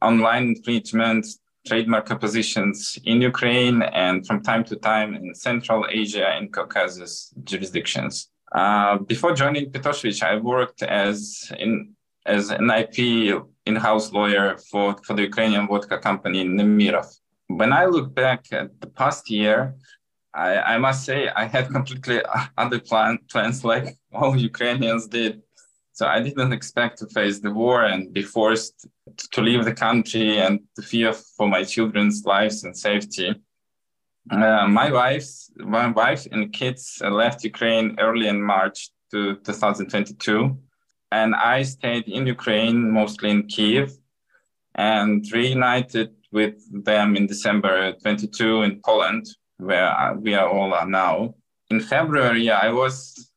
[0.00, 1.26] online infringement,
[1.66, 8.30] trademark oppositions in Ukraine and from time to time in Central Asia and Caucasus jurisdictions.
[8.52, 11.94] Uh, before joining Petošević, I worked as in
[12.26, 17.10] as an IP in-house lawyer for, for the Ukrainian vodka company Nemiroff.
[17.48, 19.74] When I look back at the past year,
[20.34, 22.20] I, I must say I had completely
[22.58, 25.42] other plan, plans like all Ukrainians did.
[25.94, 28.88] So I didn't expect to face the war and be forced
[29.32, 33.34] to leave the country and to fear for my children's lives and safety.
[34.30, 40.56] Uh, my wife, my wife and kids left Ukraine early in March to 2022,
[41.12, 43.92] and I stayed in Ukraine, mostly in Kiev,
[44.74, 46.56] and reunited with
[46.88, 49.26] them in December 22 in Poland,
[49.58, 51.34] where we are all are now.
[51.68, 53.30] In February, I was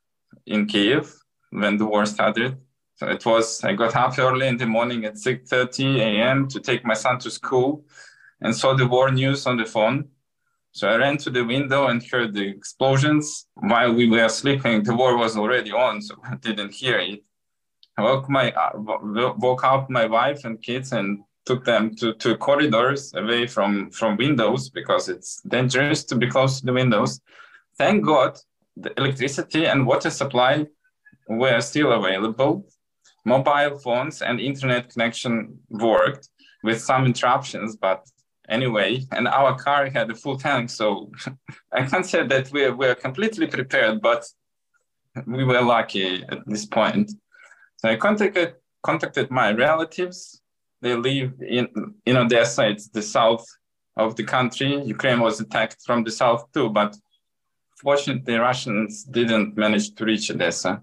[0.45, 1.13] in Kiev
[1.49, 2.57] when the war started.
[2.95, 6.47] So it was, I got up early in the morning at 6.30 a.m.
[6.47, 7.83] to take my son to school
[8.39, 10.07] and saw the war news on the phone.
[10.71, 14.83] So I ran to the window and heard the explosions while we were sleeping.
[14.83, 17.23] The war was already on, so I didn't hear it.
[17.97, 22.36] I woke, my, uh, woke up my wife and kids and took them to, to
[22.38, 27.21] corridors away from, from windows because it's dangerous to be close to the windows.
[27.77, 28.38] Thank God
[28.75, 30.65] the electricity and water supply
[31.27, 32.67] were still available.
[33.23, 36.29] Mobile phones and internet connection worked
[36.63, 38.05] with some interruptions, but
[38.49, 40.69] anyway, and our car had a full tank.
[40.69, 41.12] So
[41.71, 44.25] I can't say that we were completely prepared, but
[45.25, 47.12] we were lucky at this point.
[47.86, 50.41] So I contacted contacted my relatives.
[50.82, 51.67] They live in
[52.08, 52.67] in Odessa.
[52.67, 53.45] It's the south
[53.95, 54.71] of the country.
[54.95, 56.98] Ukraine was attacked from the south too, but
[57.84, 60.82] fortunately, Russians didn't manage to reach Odessa.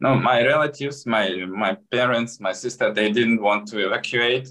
[0.00, 1.26] No, my relatives, my
[1.64, 4.48] my parents, my sister, they didn't want to evacuate,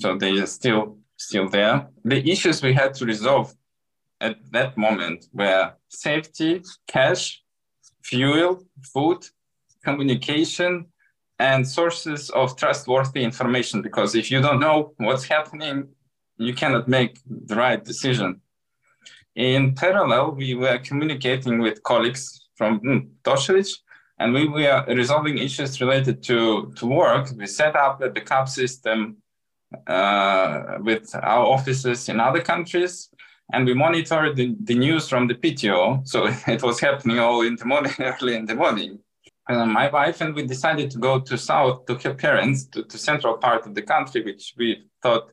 [0.00, 1.74] so they are still still there.
[2.04, 3.48] The issues we had to resolve
[4.20, 7.42] at that moment were safety, cash,
[8.08, 9.20] fuel, food,
[9.82, 10.86] communication,
[11.38, 13.82] and sources of trustworthy information.
[13.82, 15.88] Because if you don't know what's happening,
[16.36, 18.40] you cannot make the right decision.
[19.34, 23.08] In parallel, we were communicating with colleagues from mm,
[24.18, 27.28] and we were resolving issues related to, to work.
[27.36, 29.18] We set up a backup system
[29.86, 33.10] uh, with our offices in other countries,
[33.52, 36.06] and we monitored the, the news from the PTO.
[36.06, 38.98] So it was happening all in the morning, early in the morning.
[39.48, 42.98] Uh, my wife and we decided to go to south to her parents, to, to
[42.98, 45.30] central part of the country, which we thought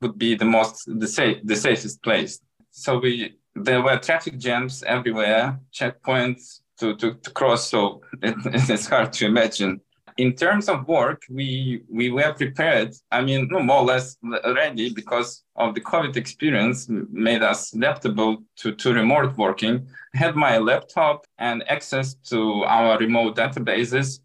[0.00, 2.40] would be the most the safe the safest place.
[2.70, 7.68] So we there were traffic jams everywhere, checkpoints to, to, to cross.
[7.68, 8.34] So it,
[8.70, 9.80] it's hard to imagine
[10.16, 12.94] in terms of work, we we were prepared.
[13.10, 18.42] I mean, no, more or less ready because of the COVID experience made us adaptable
[18.56, 19.86] to, to remote working.
[20.14, 22.38] Had my laptop and access to
[22.76, 24.20] our remote databases.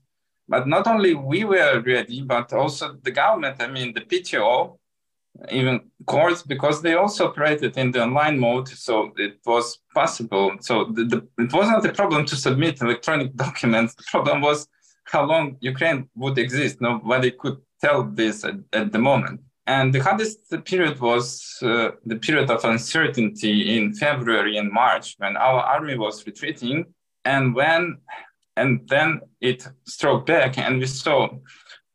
[0.48, 4.78] But not only we were ready, but also the government, I mean, the PTO,
[5.52, 5.76] even
[6.06, 8.68] courts, because they also operated in the online mode.
[8.70, 10.48] So it was possible.
[10.62, 13.96] So the, the, it was not a problem to submit electronic documents.
[13.96, 14.68] The problem was
[15.06, 16.82] how long Ukraine would exist.
[16.82, 19.42] Nobody could tell this at, at the moment.
[19.66, 25.36] And the hardest period was uh, the period of uncertainty in February and March when
[25.36, 26.86] our army was retreating,
[27.28, 27.98] and when
[28.56, 31.30] and then it struck back, and we saw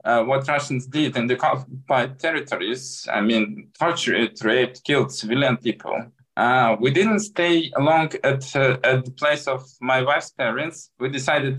[0.05, 3.09] uh, what Russians did in the occupied territories.
[3.13, 5.97] I mean, tortured, raped, killed civilian people.
[6.37, 10.91] Uh, we didn't stay long at uh, at the place of my wife's parents.
[11.01, 11.57] We decided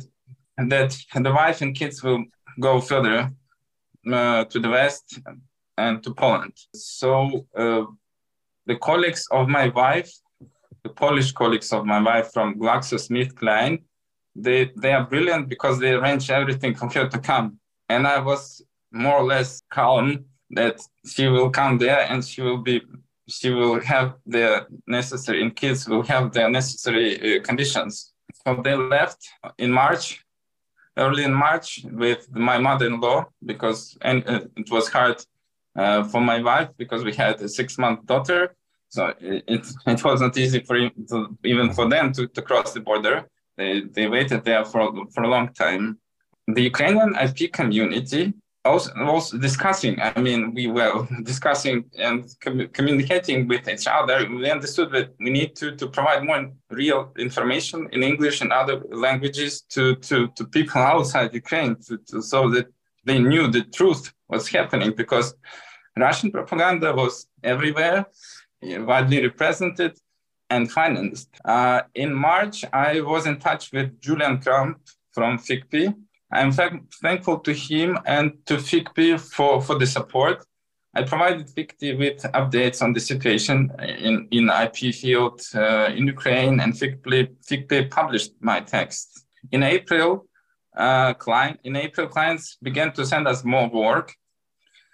[0.58, 0.92] that
[1.26, 2.24] the wife and kids will
[2.60, 3.32] go further
[4.12, 5.20] uh, to the west
[5.78, 6.54] and to Poland.
[6.74, 7.86] So uh,
[8.66, 10.12] the colleagues of my wife,
[10.84, 13.82] the Polish colleagues of my wife from GlaxoSmithKline,
[14.36, 17.60] they they are brilliant because they arrange everything for her to come.
[17.90, 22.58] And I was more or less calm that she will come there and she will
[22.58, 22.82] be
[23.28, 28.14] she will have the necessary and kids will have the necessary uh, conditions.
[28.46, 29.20] So they left
[29.58, 30.24] in March
[30.98, 35.24] early in March with my mother-in-law because and uh, it was hard
[35.76, 38.56] uh, for my wife because we had a six-month daughter.
[38.94, 40.78] So it, it, it was not easy for
[41.10, 43.28] to, even for them to, to cross the border.
[43.58, 45.98] They, they waited there for, for a long time.
[46.46, 48.34] The Ukrainian IP community
[48.64, 50.00] also was discussing.
[50.00, 54.30] I mean, we were discussing and com- communicating with each other.
[54.30, 58.80] We understood that we need to, to provide more real information in English and other
[58.92, 62.68] languages to, to, to people outside Ukraine to, to, so that
[63.06, 65.34] they knew the truth was happening because
[65.98, 68.06] Russian propaganda was everywhere,
[68.80, 69.98] widely represented
[70.50, 71.30] and financed.
[71.46, 74.78] Uh, in March, I was in touch with Julian Crump
[75.12, 75.94] from FICPI,
[76.34, 80.44] I'm thankful to him and to FICPI for, for the support.
[80.96, 86.60] I provided FICPI with updates on the situation in, in IP field uh, in Ukraine,
[86.60, 89.26] and FICPI, FICPI published my text.
[89.52, 90.26] In April,
[90.76, 94.16] uh, client in April, clients began to send us more work.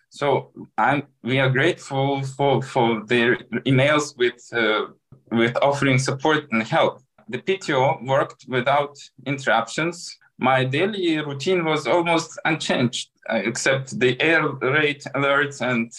[0.09, 4.87] So I'm we are grateful for for their emails with uh,
[5.31, 7.01] with offering support and help.
[7.29, 10.17] The PTO worked without interruptions.
[10.39, 15.91] My daily routine was almost unchanged, uh, except the air raid alerts and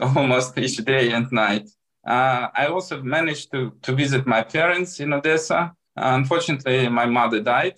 [0.16, 1.68] almost each day and night.
[2.06, 5.72] Uh, I also managed to, to visit my parents in Odessa.
[5.96, 7.74] Unfortunately, my mother died.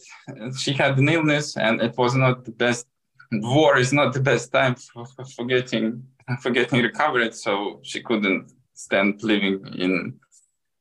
[0.59, 2.87] She had an illness, and it was not the best.
[3.33, 6.05] War is not the best time for, for getting
[6.41, 7.35] for getting recovered.
[7.35, 10.21] So she couldn't stand living in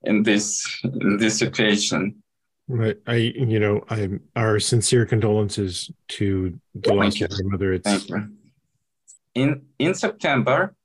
[0.04, 2.22] in this in this situation.
[2.68, 2.98] Right.
[3.08, 7.74] I you know I our sincere condolences to the loss of your mother.
[7.74, 8.30] It's Thank you.
[9.36, 10.76] In in September,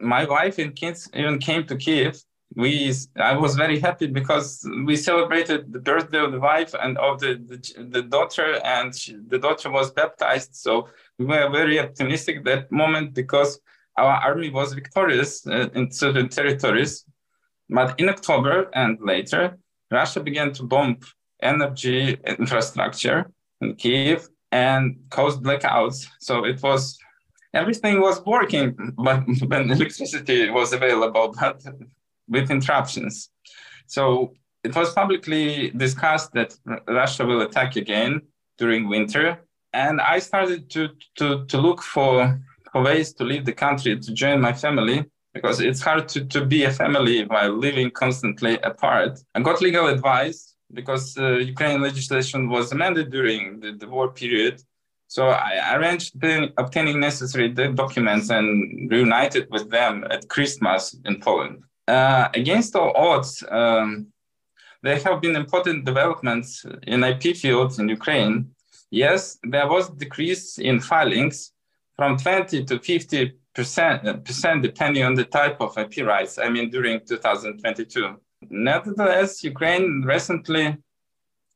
[0.00, 2.22] my wife and kids even came to Kiev.
[2.56, 7.20] We, I was very happy because we celebrated the birthday of the wife and of
[7.20, 10.54] the, the, the daughter, and she, the daughter was baptized.
[10.54, 10.88] So
[11.18, 13.58] we were very optimistic that moment because
[13.96, 17.04] our army was victorious uh, in certain territories.
[17.68, 19.58] But in October and later,
[19.90, 20.98] Russia began to bomb
[21.42, 23.30] energy infrastructure
[23.60, 26.06] in Kiev and caused blackouts.
[26.20, 26.98] So it was
[27.52, 31.62] everything was working, but when electricity was available, but
[32.28, 33.30] with interruptions.
[33.86, 36.56] So it was publicly discussed that
[36.88, 38.22] Russia will attack again
[38.58, 39.40] during winter.
[39.72, 42.40] And I started to, to, to look for,
[42.72, 46.44] for ways to leave the country, to join my family, because it's hard to, to
[46.46, 49.18] be a family while living constantly apart.
[49.34, 54.62] I got legal advice because uh, Ukrainian legislation was amended during the, the war period
[55.14, 61.62] so I arranged the, obtaining necessary documents and reunited with them at Christmas in Poland.
[61.86, 64.06] Uh, against all odds, um,
[64.82, 68.50] there have been important developments in IP fields in Ukraine.
[68.90, 71.52] Yes, there was decrease in filings
[71.96, 76.38] from 20 to 50 percent, percent depending on the type of IP rights.
[76.38, 78.16] I mean, during 2022.
[78.50, 80.76] Nevertheless, Ukraine recently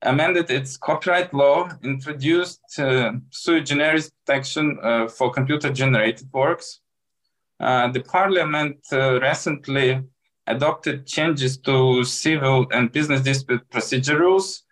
[0.03, 6.81] amended its copyright law, introduced uh, sui generis protection uh, for computer generated works.
[7.61, 10.01] Uh, the parliament uh, recently
[10.49, 14.63] adopted changes to civil and business dispute procedure rules,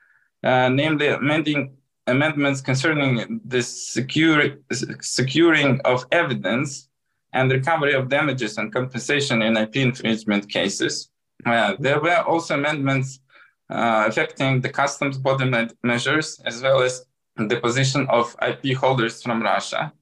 [0.42, 4.56] uh, namely amending amendments concerning the secure,
[5.00, 6.88] securing of evidence
[7.32, 11.10] and recovery of damages and compensation in IP infringement cases.
[11.44, 13.20] Uh, there were also amendments
[13.68, 17.04] uh, affecting the customs me- measures as well as
[17.36, 19.92] the position of IP holders from Russia.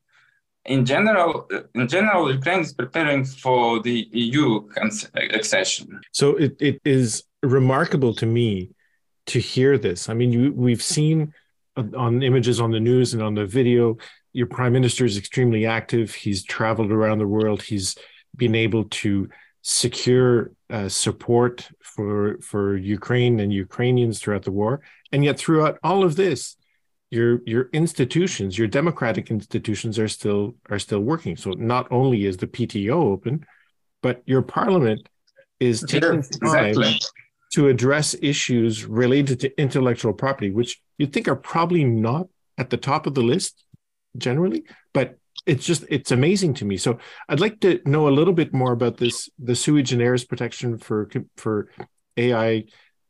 [0.66, 4.66] In general, in general, Ukraine is preparing for the EU
[5.14, 6.00] accession.
[6.12, 8.70] So it, it is remarkable to me
[9.26, 10.08] to hear this.
[10.08, 11.32] I mean, you, we've seen
[11.76, 13.96] on images on the news and on the video,
[14.32, 16.14] your prime minister is extremely active.
[16.14, 17.62] He's traveled around the world.
[17.62, 17.96] He's
[18.36, 19.28] been able to
[19.62, 26.04] secure uh, support for for Ukraine and Ukrainians throughout the war, and yet throughout all
[26.04, 26.56] of this,
[27.14, 31.36] your your institutions, your democratic institutions, are still are still working.
[31.36, 33.46] So not only is the PTO open,
[34.02, 35.08] but your parliament
[35.60, 36.98] is taking time exactly.
[37.54, 42.26] to address issues related to intellectual property, which you'd think are probably not
[42.58, 43.64] at the top of the list
[44.18, 46.76] generally, but it's just it's amazing to me.
[46.76, 46.98] So
[47.28, 51.08] I'd like to know a little bit more about this the sui generis protection for
[51.36, 51.68] for
[52.16, 52.64] AI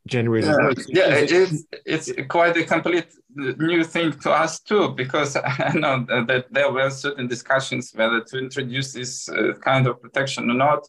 [0.06, 0.72] generated yeah.
[0.88, 6.46] Yeah, it's it's quite a complete new thing to us too because I know that
[6.50, 10.86] there were certain discussions whether to introduce this uh, kind of protection or not.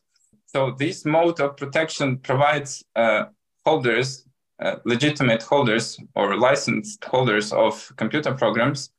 [0.48, 3.26] So this mode of protection provides uh,
[3.66, 4.26] holders,
[4.60, 8.90] uh, legitimate holders or licensed holders of computer programs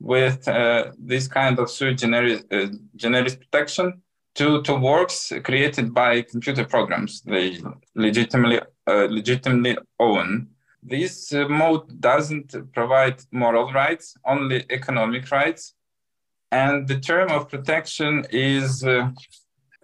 [0.00, 4.02] with uh, this kind of sui generis, uh, generis protection
[4.34, 7.60] to, to works created by computer programs they
[7.94, 10.48] legitimately uh, legitimately own.
[10.82, 15.74] This uh, mode doesn't provide moral rights, only economic rights,
[16.50, 19.10] and the term of protection is uh,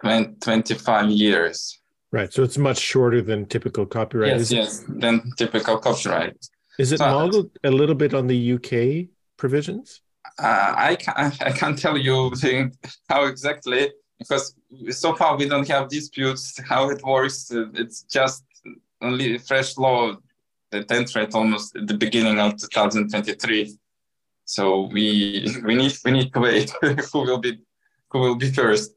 [0.03, 1.79] 25 years.
[2.11, 4.37] Right, so it's much shorter than typical copyright.
[4.37, 6.37] Yes, yes, than typical copyright.
[6.77, 10.01] Is it so, modeled a little bit on the UK provisions?
[10.37, 12.31] Uh, I can't I can't tell you
[13.09, 13.91] how exactly
[14.21, 14.55] because
[14.89, 17.51] so far we don't have disputes how it works.
[17.73, 18.43] It's just
[19.01, 20.15] only fresh law
[20.71, 23.77] that entered almost at the beginning of 2023.
[24.45, 27.59] So we we need we need to wait who will be
[28.09, 28.93] who will be first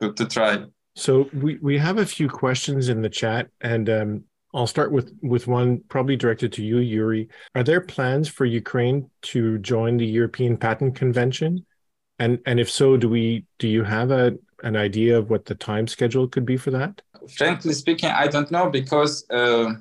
[0.00, 0.64] to, to try.
[0.96, 5.12] So we, we have a few questions in the chat, and um, I'll start with
[5.22, 7.28] with one probably directed to you, Yuriy.
[7.54, 11.64] Are there plans for Ukraine to join the European Patent Convention?
[12.18, 15.54] And and if so, do we do you have a an idea of what the
[15.54, 17.02] time schedule could be for that?
[17.36, 19.74] Frankly speaking, I don't know because uh,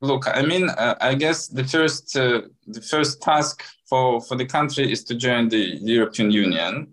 [0.00, 4.46] look, I mean, uh, I guess the first uh, the first task for for the
[4.46, 6.92] country is to join the European Union.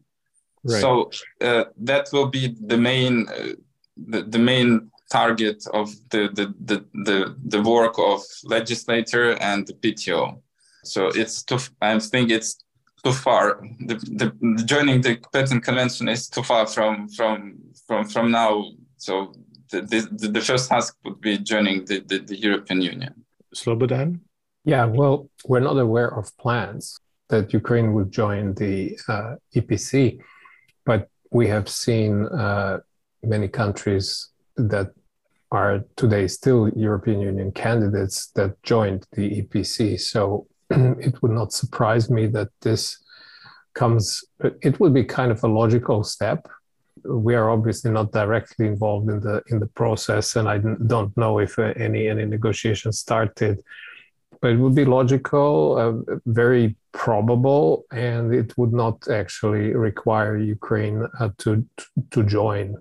[0.63, 0.81] Right.
[0.81, 1.11] So
[1.41, 3.53] uh, that will be the main uh,
[3.95, 9.73] the, the main target of the, the, the, the, the work of legislator and the
[9.73, 10.39] PTO.
[10.83, 12.63] So it's too, I think it's
[13.03, 13.61] too far.
[13.79, 18.65] The, the, the, joining the patent convention is too far from, from, from, from now.
[18.97, 19.33] So
[19.71, 23.25] the, the, the first task would be joining the, the, the European Union.
[23.55, 24.19] Slobodan?
[24.65, 30.19] Yeah, well, we're not aware of plans that Ukraine would join the uh, EPC,
[30.85, 32.79] but we have seen uh,
[33.23, 34.91] many countries that
[35.51, 39.99] are today still European Union candidates that joined the EPC.
[39.99, 40.47] So
[40.99, 42.97] it would not surprise me that this
[43.73, 44.23] comes,
[44.61, 46.47] it would be kind of a logical step.
[47.05, 51.39] We are obviously not directly involved in the in the process, and I don't know
[51.39, 53.61] if uh, any any negotiations started.
[54.41, 61.07] But it would be logical, uh, very probable, and it would not actually require Ukraine
[61.21, 61.65] uh, to
[62.11, 62.75] to join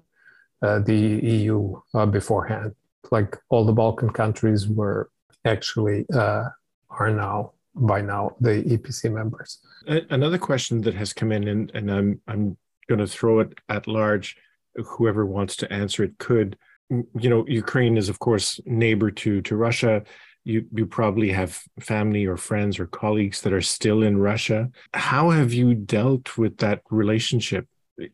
[0.63, 1.01] uh, the
[1.37, 2.75] EU uh, beforehand.
[3.13, 5.11] Like all the Balkan countries were
[5.45, 6.49] actually uh,
[6.91, 9.59] are now by now the EPC members.
[9.87, 12.57] Another question that has come in, and, and I'm I'm
[12.89, 14.37] going to throw it at large.
[14.75, 16.57] Whoever wants to answer it could.
[16.93, 20.03] Mm, you know, Ukraine is of course neighbor to to Russia.
[20.45, 24.71] You you probably have family or friends or colleagues that are still in Russia.
[24.95, 27.67] How have you dealt with that relationship?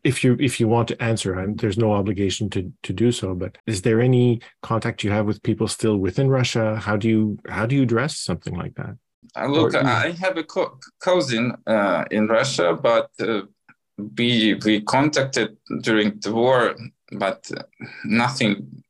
[0.03, 3.35] if you if you want to answer and there's no obligation to to do so
[3.35, 7.37] but is there any contact you have with people still within russia how do you
[7.47, 8.95] how do you address something like that
[9.35, 13.41] uh, look or, i have a co- cousin uh, in russia but uh,
[14.17, 16.75] we we contacted during the war
[17.11, 17.49] but
[18.03, 18.83] nothing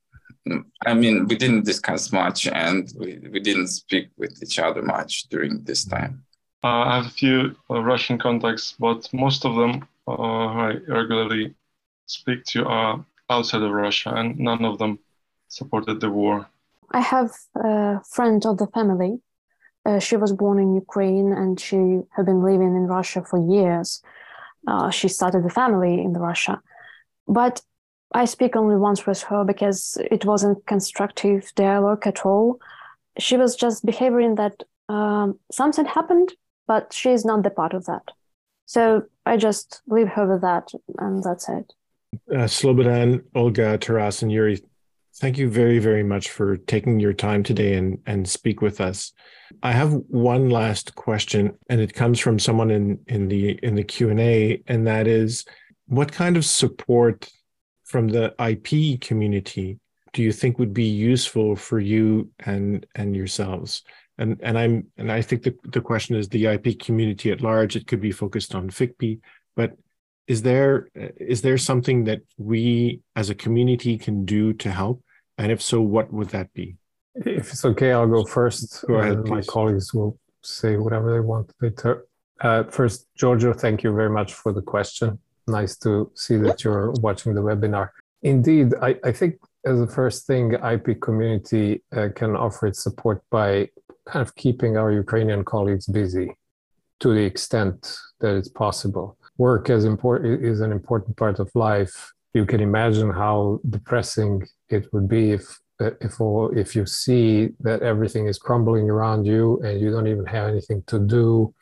[0.86, 5.28] i mean we didn't discuss much and we, we didn't speak with each other much
[5.30, 6.24] during this time
[6.64, 11.56] uh, i have a few uh, russian contacts but most of them uh, I regularly
[12.06, 15.00] speak to are outside of Russia, and none of them
[15.48, 16.48] supported the war.
[16.92, 19.20] I have a friend of the family.
[19.86, 24.02] Uh, she was born in Ukraine and she had been living in Russia for years.
[24.68, 26.62] Uh, she started the family in Russia.
[27.28, 27.62] But
[28.14, 32.60] I speak only once with her because it wasn't constructive dialogue at all.
[33.20, 36.34] She was just behaving that um, something happened,
[36.68, 38.12] but she's not the part of that.
[38.66, 41.74] So I just leave her with that, and that's it.
[42.32, 44.62] Uh, Slobodan, Olga, Taras, and Yuriy,
[45.20, 49.14] thank you very, very much for taking your time today and, and speak with us.
[49.64, 53.84] I have one last question, and it comes from someone in, in the in the
[53.84, 55.46] Q and A, and that is,
[55.88, 57.30] what kind of support
[57.84, 59.80] from the IP community
[60.14, 63.84] do you think would be useful for you and and yourselves?
[64.18, 67.76] and and i'm and i think the, the question is the ip community at large
[67.76, 69.20] it could be focused on ficpi
[69.56, 69.74] but
[70.28, 70.88] is there
[71.18, 75.04] is there something that we as a community can do to help
[75.38, 76.78] and if so what would that be?
[77.16, 78.84] If it's okay i'll go first.
[78.88, 81.52] Go ahead my colleagues will say whatever they want.
[81.62, 82.06] Later
[82.42, 85.20] uh, first giorgio thank you very much for the question.
[85.48, 87.90] Nice to see that you're watching the webinar.
[88.22, 93.24] Indeed i, I think as a first thing ip community uh, can offer its support
[93.32, 93.70] by
[94.06, 96.30] kind of keeping our Ukrainian colleagues busy
[97.00, 99.18] to the extent that it's possible.
[99.38, 102.14] Work is important is an important part of life.
[102.34, 107.50] You can imagine how depressing it would be if uh, if or if you see
[107.60, 111.54] that everything is crumbling around you and you don't even have anything to do,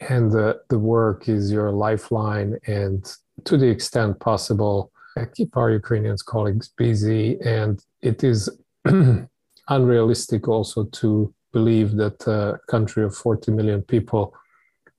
[0.00, 2.56] and the the work is your lifeline.
[2.66, 3.04] And
[3.44, 7.40] to the extent possible, uh, keep our Ukrainian colleagues busy.
[7.40, 8.50] And it is
[9.68, 14.34] unrealistic also to believe that a country of 40 million people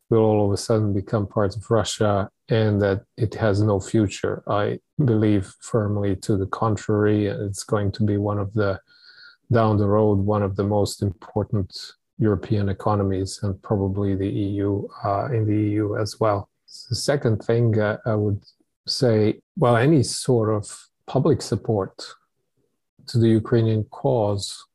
[0.09, 4.43] will all of a sudden become part of Russia and that it has no future.
[4.47, 7.27] I believe firmly to the contrary.
[7.27, 8.79] It's going to be one of the,
[9.51, 11.75] down the road, one of the most important
[12.19, 16.49] European economies and probably the EU, uh, in the EU as well.
[16.89, 18.41] The second thing uh, I would
[18.87, 22.05] say, well, any sort of public support
[23.07, 24.65] to the Ukrainian cause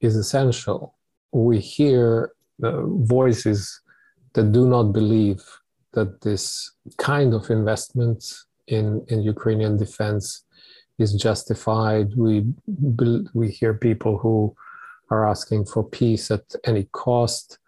[0.00, 0.94] is essential
[1.32, 2.32] we hear
[2.62, 3.80] uh, voices
[4.34, 5.42] that do not believe
[5.92, 8.24] that this kind of investment
[8.66, 10.44] in, in Ukrainian defense
[10.98, 12.14] is justified.
[12.16, 12.46] We
[13.34, 14.54] we hear people who
[15.10, 17.58] are asking for peace at any cost.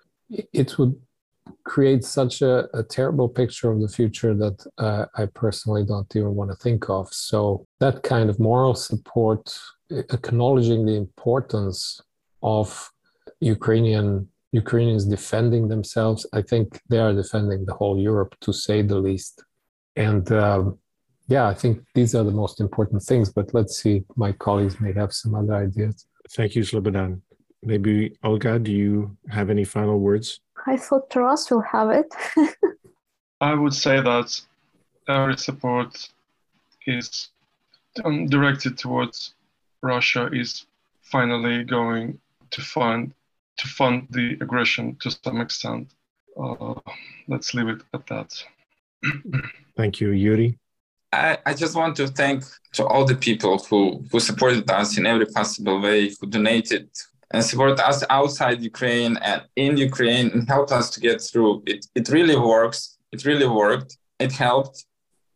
[0.53, 0.95] It would
[1.65, 6.35] create such a, a terrible picture of the future that uh, I personally don't even
[6.35, 7.13] want to think of.
[7.13, 9.59] So that kind of moral support,
[9.91, 12.01] acknowledging the importance
[12.43, 12.91] of
[13.41, 16.27] Ukrainian Ukrainians defending themselves.
[16.33, 19.43] I think they are defending the whole Europe, to say the least.
[19.97, 20.79] And um,
[21.27, 23.33] yeah, I think these are the most important things.
[23.33, 26.07] But let's see, my colleagues may have some other ideas.
[26.37, 27.21] Thank you, Slobodan.
[27.65, 30.41] Maybe Olga, do you have any final words?
[30.67, 32.11] I thought Taras will have it.
[33.41, 34.41] I would say that
[35.09, 36.09] every support
[36.87, 37.31] is
[38.05, 39.35] um, directed towards
[39.83, 40.67] Russia is
[41.03, 42.19] finally going
[42.51, 43.13] to fund
[43.59, 45.93] to fund the aggression to some extent.
[46.41, 46.75] Uh,
[47.29, 48.45] let's leave it at that.
[49.77, 50.59] Thank you, Yuriy.
[51.13, 52.43] I, I just want to thank
[52.73, 56.91] to all the people who, who supported us in every possible way, who donated
[57.31, 61.63] and support us outside Ukraine and in Ukraine and helped us to get through.
[61.67, 62.99] It, it really works.
[63.13, 63.97] It really worked.
[64.19, 64.87] It helped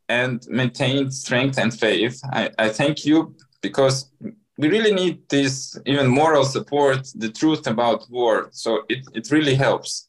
[0.09, 2.21] and maintained strength and faith.
[2.33, 4.11] I, I thank you because
[4.59, 8.49] we really need this even moral support, the truth about war.
[8.51, 10.09] So it, it really helps.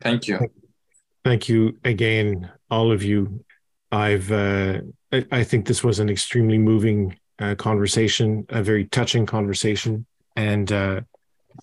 [0.00, 0.38] Thank you.
[1.22, 3.44] Thank you again, all of you.
[3.92, 4.80] I've uh,
[5.30, 11.00] I think this was an extremely moving uh, conversation, a very touching conversation, and uh,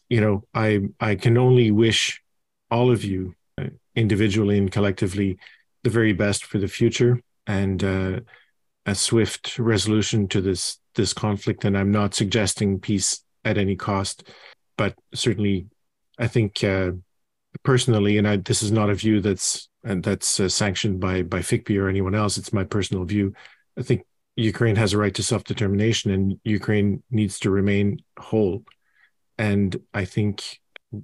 [0.10, 2.22] you know I I can only wish
[2.70, 5.40] all of you uh, individually and collectively
[5.84, 8.20] the very best for the future and uh,
[8.86, 11.64] a swift resolution to this this conflict.
[11.64, 14.28] And I'm not suggesting peace at any cost,
[14.78, 15.68] but certainly,
[16.20, 16.92] I think uh,
[17.64, 21.40] personally, and I, this is not a view that's and that's uh, sanctioned by by
[21.40, 22.38] FICPI or anyone else.
[22.38, 23.34] It's my personal view.
[23.78, 24.02] I think
[24.36, 28.64] Ukraine has a right to self determination, and Ukraine needs to remain whole.
[29.38, 30.60] And I think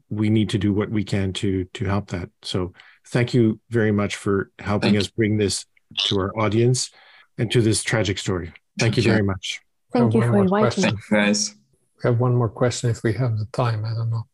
[0.09, 2.29] we need to do what we can to to help that.
[2.41, 2.73] So,
[3.07, 5.65] thank you very much for helping us bring this
[5.97, 6.91] to our audience
[7.37, 8.47] and to this tragic story.
[8.79, 9.62] Thank, thank you very much.
[9.93, 10.91] Thank you for inviting me.
[11.09, 11.55] Guys.
[12.03, 13.85] We have one more question if we have the time.
[13.85, 14.25] I don't know.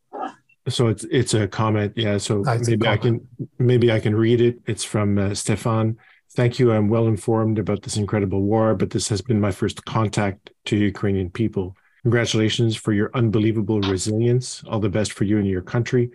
[0.68, 2.18] So it's it's a comment, yeah.
[2.18, 3.26] So ah, maybe I can
[3.58, 4.58] maybe I can read it.
[4.66, 5.96] It's from uh, Stefan.
[6.32, 6.72] Thank you.
[6.72, 10.76] I'm well informed about this incredible war, but this has been my first contact to
[10.76, 11.76] Ukrainian people.
[12.02, 14.62] Congratulations for your unbelievable resilience.
[14.68, 16.10] All the best for you and your country.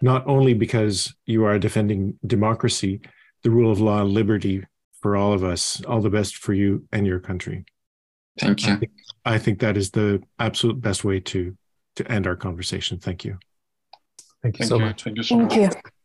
[0.00, 3.00] Not only because you are defending democracy,
[3.42, 4.64] the rule of law, liberty
[5.00, 5.82] for all of us.
[5.86, 7.64] All the best for you and your country.
[8.38, 8.72] Thank you.
[8.72, 8.92] I think,
[9.24, 11.56] I think that is the absolute best way to
[11.96, 12.98] to end our conversation.
[12.98, 13.38] Thank you.
[14.42, 14.84] Thank you Thank so you.
[14.84, 15.02] much.
[15.02, 15.74] Thank you so Thank much.
[15.74, 15.98] You.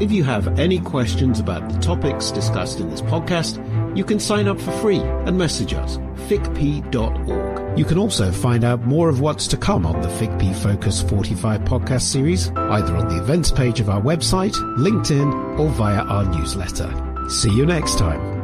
[0.00, 3.58] If you have any questions about the topics discussed in this podcast,
[3.94, 7.49] you can sign up for free and message us, ficpi.org.
[7.76, 11.62] You can also find out more of what's to come on the FICPI Focus 45
[11.62, 16.92] podcast series, either on the events page of our website, LinkedIn, or via our newsletter.
[17.28, 18.39] See you next time.